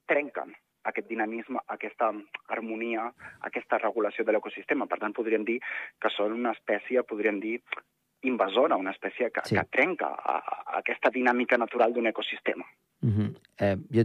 trenquen 0.07 0.53
aquest 0.91 1.09
dinamisme, 1.09 1.61
aquesta 1.75 2.11
harmonia, 2.49 3.09
aquesta 3.49 3.79
regulació 3.79 4.25
de 4.25 4.35
l'ecosistema. 4.37 4.87
Per 4.91 4.99
tant, 4.99 5.15
podríem 5.17 5.45
dir 5.49 5.59
que 6.01 6.11
són 6.17 6.35
una 6.39 6.55
espècie, 6.57 7.05
podríem 7.09 7.41
dir, 7.43 7.59
invasora, 8.23 8.79
una 8.79 8.93
espècie 8.95 9.31
que, 9.35 9.43
sí. 9.45 9.57
que 9.59 9.65
trenca 9.75 10.13
a, 10.15 10.39
a 10.39 10.79
aquesta 10.81 11.11
dinàmica 11.11 11.59
natural 11.59 11.95
d'un 11.95 12.07
ecosistema. 12.07 12.65
Mm 13.03 13.11
-hmm. 13.11 13.31
eh, 13.59 13.77
jo 13.91 14.03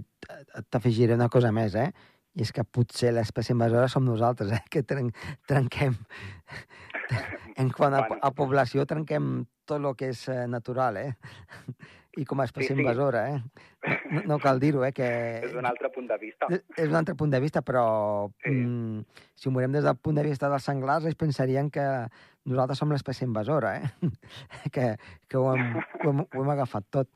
t'afegiré 0.69 1.13
una 1.13 1.29
cosa 1.29 1.51
més, 1.51 1.75
eh? 1.75 1.91
I 2.33 2.41
és 2.41 2.51
que 2.51 2.63
potser 2.63 3.11
l'espècie 3.13 3.53
invasora 3.53 3.87
som 3.87 4.05
nosaltres, 4.05 4.51
eh? 4.51 4.61
Que 4.69 4.83
tren 4.83 5.11
trenquem... 5.45 5.93
en 7.61 7.69
quant 7.69 7.93
a, 7.93 8.07
a 8.21 8.31
població, 8.31 8.85
trenquem 8.85 9.45
tot 9.67 9.83
el 9.83 9.95
que 9.99 10.11
és 10.13 10.23
eh, 10.31 10.43
natural, 10.49 10.97
eh? 11.03 11.11
i 12.17 12.25
com 12.25 12.41
a 12.41 12.47
espècie 12.47 12.71
sí, 12.71 12.75
sí. 12.75 12.81
invasora, 12.81 13.23
eh? 13.29 13.91
No, 14.09 14.23
no 14.33 14.37
cal 14.41 14.59
dir-ho, 14.61 14.81
eh? 14.87 14.91
Que... 14.95 15.07
És 15.47 15.53
un 15.57 15.67
altre 15.69 15.91
punt 15.93 16.07
de 16.09 16.17
vista. 16.21 16.49
És 16.49 16.87
un 16.87 16.97
altre 16.97 17.15
punt 17.19 17.33
de 17.33 17.41
vista, 17.43 17.61
però 17.65 17.85
sí. 18.41 18.53
mm, 18.53 19.21
si 19.37 19.49
ho 19.49 19.53
mirem 19.53 19.77
des 19.77 19.85
del 19.85 19.99
punt 20.01 20.17
de 20.17 20.25
vista 20.25 20.49
dels 20.51 20.65
senglars, 20.65 21.05
ells 21.05 21.19
pensarien 21.19 21.69
que 21.73 21.85
nosaltres 22.47 22.81
som 22.81 22.91
l'espècie 22.93 23.27
invasora, 23.27 23.75
eh? 23.77 24.11
que, 24.73 24.91
que 25.29 25.39
ho 25.39 25.51
hem, 25.53 25.77
ho, 25.77 26.09
hem, 26.09 26.25
ho 26.25 26.43
hem 26.43 26.53
agafat 26.55 26.89
tot. 26.97 27.11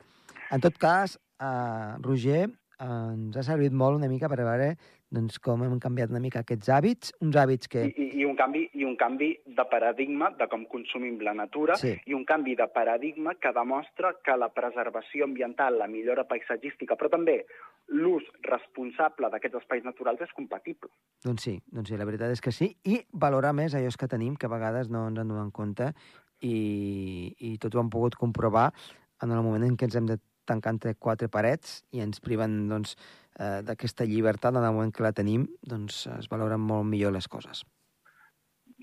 En 0.52 0.62
tot 0.64 0.78
cas, 0.78 1.18
eh, 1.42 1.92
Roger, 2.06 2.46
eh, 2.46 2.61
ens 2.82 3.38
ha 3.38 3.44
servit 3.46 3.74
molt 3.78 4.00
una 4.00 4.10
mica 4.10 4.30
per 4.30 4.40
veure 4.42 4.74
doncs, 5.12 5.38
com 5.44 5.62
hem 5.66 5.76
canviat 5.84 6.12
una 6.14 6.22
mica 6.24 6.42
aquests 6.42 6.70
hàbits, 6.72 7.12
uns 7.22 7.36
hàbits 7.36 7.70
que... 7.72 7.84
I, 7.90 7.92
i, 7.92 8.22
i, 8.22 8.26
un, 8.26 8.38
canvi, 8.40 8.64
I 8.80 8.86
un 8.88 8.96
canvi 9.00 9.30
de 9.58 9.66
paradigma 9.70 10.32
de 10.40 10.48
com 10.52 10.64
consumim 10.72 11.20
la 11.26 11.34
natura 11.36 11.76
sí. 11.80 11.92
i 12.08 12.16
un 12.16 12.24
canvi 12.26 12.56
de 12.60 12.68
paradigma 12.72 13.36
que 13.36 13.52
demostra 13.56 14.14
que 14.24 14.38
la 14.40 14.50
preservació 14.56 15.28
ambiental, 15.28 15.78
la 15.82 15.90
millora 15.92 16.26
paisatgística, 16.30 16.96
però 16.96 17.12
també 17.12 17.42
l'ús 17.92 18.26
responsable 18.48 19.30
d'aquests 19.34 19.62
espais 19.62 19.84
naturals 19.84 20.24
és 20.24 20.34
compatible. 20.38 20.90
Doncs 21.28 21.48
sí, 21.50 21.58
doncs 21.68 21.92
sí, 21.92 22.00
la 22.00 22.08
veritat 22.08 22.32
és 22.32 22.42
que 22.42 22.56
sí, 22.56 22.72
i 22.88 23.02
valorar 23.12 23.52
més 23.58 23.76
allò 23.76 23.92
que 24.00 24.08
tenim, 24.08 24.40
que 24.40 24.48
a 24.48 24.56
vegades 24.56 24.90
no 24.90 25.10
ens 25.12 25.20
en 25.20 25.36
donem 25.36 25.52
compte, 25.52 25.92
i, 26.42 27.36
i 27.52 27.58
tots 27.62 27.76
ho 27.76 27.84
hem 27.84 27.92
pogut 27.92 28.16
comprovar 28.18 28.72
en 29.22 29.34
el 29.36 29.44
moment 29.46 29.68
en 29.68 29.76
què 29.78 29.90
ens 29.90 30.00
hem 30.00 30.08
de 30.10 30.18
tancar 30.52 30.76
entre 30.76 30.96
quatre 31.00 31.32
parets 31.32 31.82
i 31.96 32.04
ens 32.04 32.22
priven 32.24 32.68
doncs, 32.70 32.96
eh, 33.40 33.62
d'aquesta 33.66 34.06
llibertat 34.06 34.56
en 34.56 34.68
el 34.68 34.76
moment 34.76 34.94
que 34.94 35.06
la 35.08 35.16
tenim, 35.16 35.48
doncs 35.64 36.06
es 36.20 36.30
valoren 36.32 36.62
molt 36.62 36.88
millor 36.92 37.16
les 37.16 37.28
coses. 37.32 37.66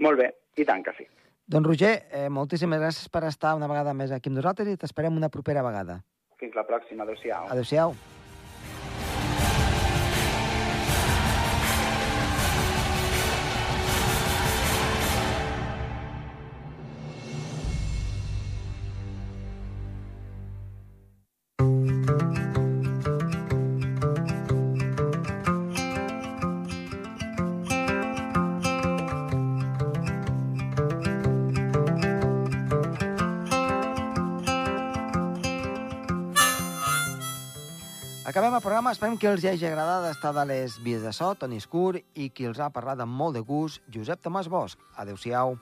Molt 0.03 0.21
bé, 0.21 0.33
i 0.57 0.67
tant 0.67 0.85
que 0.87 0.95
sí. 0.99 1.09
Doncs 1.49 1.67
Roger, 1.67 1.95
eh, 2.13 2.29
moltíssimes 2.29 2.81
gràcies 2.81 3.09
per 3.09 3.25
estar 3.25 3.55
una 3.57 3.71
vegada 3.71 3.95
més 3.97 4.13
aquí 4.13 4.29
amb 4.29 4.43
nosaltres 4.43 4.69
i 4.69 4.77
t'esperem 4.77 5.17
una 5.17 5.33
propera 5.33 5.65
vegada. 5.65 6.03
Fins 6.39 6.55
la 6.55 6.67
pròxima. 6.69 7.09
Adéu-siau. 7.09 7.49
Adéu-siau. 7.49 7.97
Acabem 38.39 38.55
el 38.55 38.63
programa, 38.63 38.91
esperem 38.95 39.17
que 39.19 39.27
els 39.27 39.43
hagi 39.51 39.67
agradat 39.67 40.05
estar 40.13 40.31
de 40.37 40.45
les 40.47 40.77
vies 40.85 41.03
de 41.03 41.11
so, 41.17 41.33
Toni 41.41 41.57
Escur, 41.59 41.99
i 42.15 42.29
qui 42.31 42.47
els 42.47 42.61
ha 42.63 42.69
parlat 42.71 43.03
amb 43.03 43.19
molt 43.23 43.35
de 43.35 43.43
gust, 43.43 43.83
Josep 43.91 44.23
Tomàs 44.23 44.47
Bosch. 44.53 44.79
Adéu-siau. 44.95 45.57